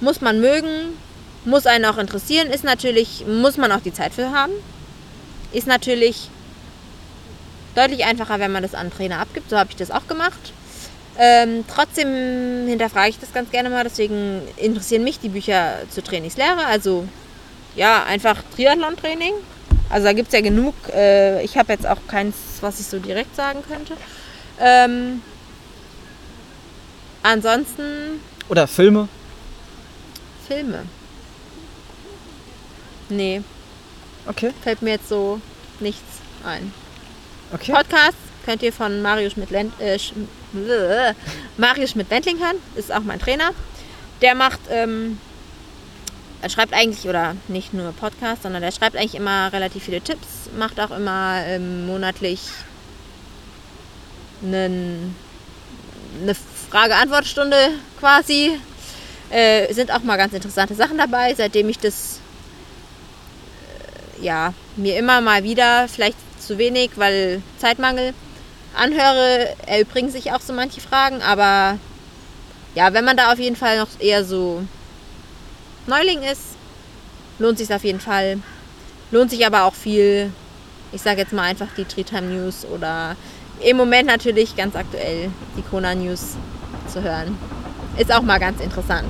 [0.00, 0.96] Muss man mögen,
[1.44, 4.52] muss einen auch interessieren, ist natürlich, muss man auch die Zeit für haben.
[5.52, 6.30] Ist natürlich
[7.74, 9.50] deutlich einfacher, wenn man das an Trainer abgibt.
[9.50, 10.54] So habe ich das auch gemacht.
[11.18, 16.64] Ähm, trotzdem hinterfrage ich das ganz gerne mal, deswegen interessieren mich die Bücher zur Trainingslehre.
[16.64, 17.06] Also
[17.74, 19.34] ja, einfach Triathlon-Training.
[19.90, 20.72] Also da gibt es ja genug.
[20.94, 23.92] Äh, ich habe jetzt auch keins, was ich so direkt sagen könnte.
[24.58, 25.20] Ähm,
[27.26, 28.20] ansonsten.
[28.48, 29.08] Oder Filme?
[30.46, 30.84] Filme.
[33.08, 33.42] Nee.
[34.26, 34.52] Okay.
[34.62, 35.40] Fällt mir jetzt so
[35.80, 36.72] nichts ein.
[37.52, 37.72] Okay.
[37.72, 40.12] Podcast könnt ihr von Mario Schmidt-Wendling äh, Sch
[41.88, 42.56] Schmidt hören.
[42.76, 43.50] Ist auch mein Trainer.
[44.22, 45.18] Der macht ähm,
[46.42, 50.48] er schreibt eigentlich, oder nicht nur Podcast, sondern er schreibt eigentlich immer relativ viele Tipps,
[50.56, 52.40] macht auch immer ähm, monatlich
[54.42, 55.16] einen,
[56.22, 56.36] eine
[56.76, 58.60] Frage-Antwort-Stunde quasi.
[59.30, 62.20] Äh, sind auch mal ganz interessante Sachen dabei, seitdem ich das
[64.20, 68.12] äh, ja, mir immer mal wieder, vielleicht zu wenig, weil Zeitmangel,
[68.76, 71.78] anhöre, erübrigen sich auch so manche Fragen, aber
[72.74, 74.62] ja, wenn man da auf jeden Fall noch eher so
[75.86, 76.56] Neuling ist,
[77.38, 78.38] lohnt sich auf jeden Fall.
[79.10, 80.30] Lohnt sich aber auch viel,
[80.92, 83.16] ich sage jetzt mal einfach die Treetime News oder
[83.60, 86.36] im Moment natürlich ganz aktuell die Kona News
[86.86, 87.36] zu hören.
[87.96, 89.08] Ist auch mal ganz interessant.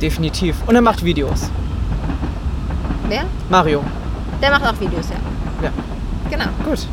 [0.00, 0.56] Definitiv.
[0.66, 1.50] Und er macht Videos.
[3.08, 3.24] Wer?
[3.48, 3.82] Mario.
[4.42, 5.16] Der macht auch Videos, ja.
[5.64, 5.72] Ja.
[6.30, 6.46] Genau.
[6.64, 6.86] Gut.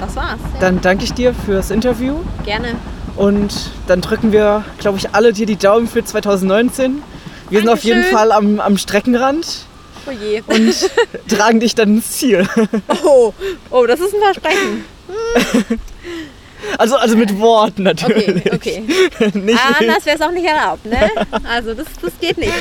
[0.00, 0.38] Das war's.
[0.54, 0.60] Ja.
[0.60, 2.16] Dann danke ich dir fürs Interview.
[2.44, 2.74] Gerne.
[3.16, 7.02] Und dann drücken wir, glaube ich, alle dir die Daumen für 2019.
[7.50, 9.66] Wir sind auf jeden Fall am, am Streckenrand.
[10.06, 10.42] Oh je.
[10.46, 10.74] Und
[11.28, 12.46] tragen dich dann ins Ziel.
[13.04, 13.32] Oh,
[13.70, 14.84] oh das ist ein Versprechen.
[16.78, 18.52] Also, also mit Worten natürlich.
[18.52, 19.30] Okay, okay.
[19.38, 21.10] nicht ah, Anders wäre es auch nicht erlaubt, ne?
[21.44, 22.52] Also das, das geht nicht.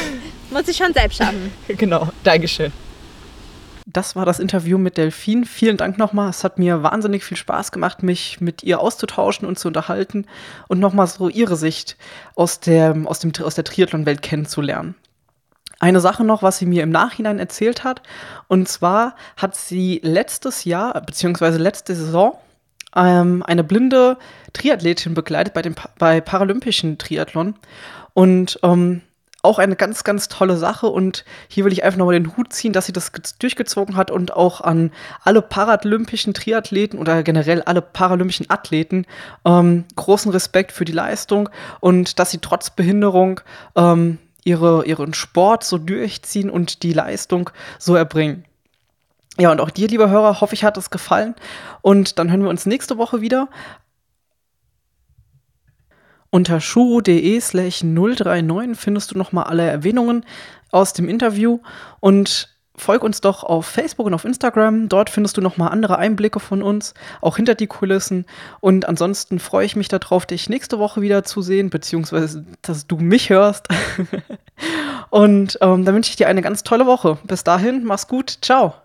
[0.52, 1.52] Muss ich schon selbst schaffen.
[1.68, 2.72] Genau, Dankeschön.
[3.86, 5.46] Das war das Interview mit Delphine.
[5.46, 6.30] Vielen Dank nochmal.
[6.30, 10.26] Es hat mir wahnsinnig viel Spaß gemacht, mich mit ihr auszutauschen und zu unterhalten
[10.68, 11.96] und nochmal so ihre Sicht
[12.36, 14.96] aus der, aus dem, aus der Triathlon-Welt kennenzulernen.
[15.80, 18.02] Eine Sache noch, was sie mir im Nachhinein erzählt hat,
[18.48, 22.38] und zwar hat sie letztes Jahr, beziehungsweise letzte Saison,
[22.96, 24.18] ähm, eine blinde
[24.54, 27.56] Triathletin begleitet bei dem bei Paralympischen Triathlon.
[28.14, 29.02] Und ähm,
[29.46, 30.88] auch eine ganz, ganz tolle Sache.
[30.88, 34.34] Und hier will ich einfach nochmal den Hut ziehen, dass sie das durchgezogen hat und
[34.34, 34.92] auch an
[35.24, 39.06] alle paralympischen Triathleten oder generell alle paralympischen Athleten
[39.46, 43.40] ähm, großen Respekt für die Leistung und dass sie trotz Behinderung
[43.76, 48.46] ähm, ihre, ihren Sport so durchziehen und die Leistung so erbringen.
[49.38, 51.36] Ja, und auch dir, lieber Hörer, hoffe ich, hat es gefallen.
[51.82, 53.50] Und dann hören wir uns nächste Woche wieder.
[56.30, 60.26] Unter shuro.de slash 039 findest du nochmal alle Erwähnungen
[60.72, 61.60] aus dem Interview
[62.02, 64.90] und folg uns doch auf Facebook und auf Instagram.
[64.90, 68.26] Dort findest du nochmal andere Einblicke von uns, auch hinter die Kulissen.
[68.60, 72.98] Und ansonsten freue ich mich darauf, dich nächste Woche wieder zu sehen, beziehungsweise dass du
[72.98, 73.68] mich hörst.
[75.10, 77.18] und ähm, dann wünsche ich dir eine ganz tolle Woche.
[77.24, 78.40] Bis dahin, mach's gut.
[78.42, 78.85] Ciao.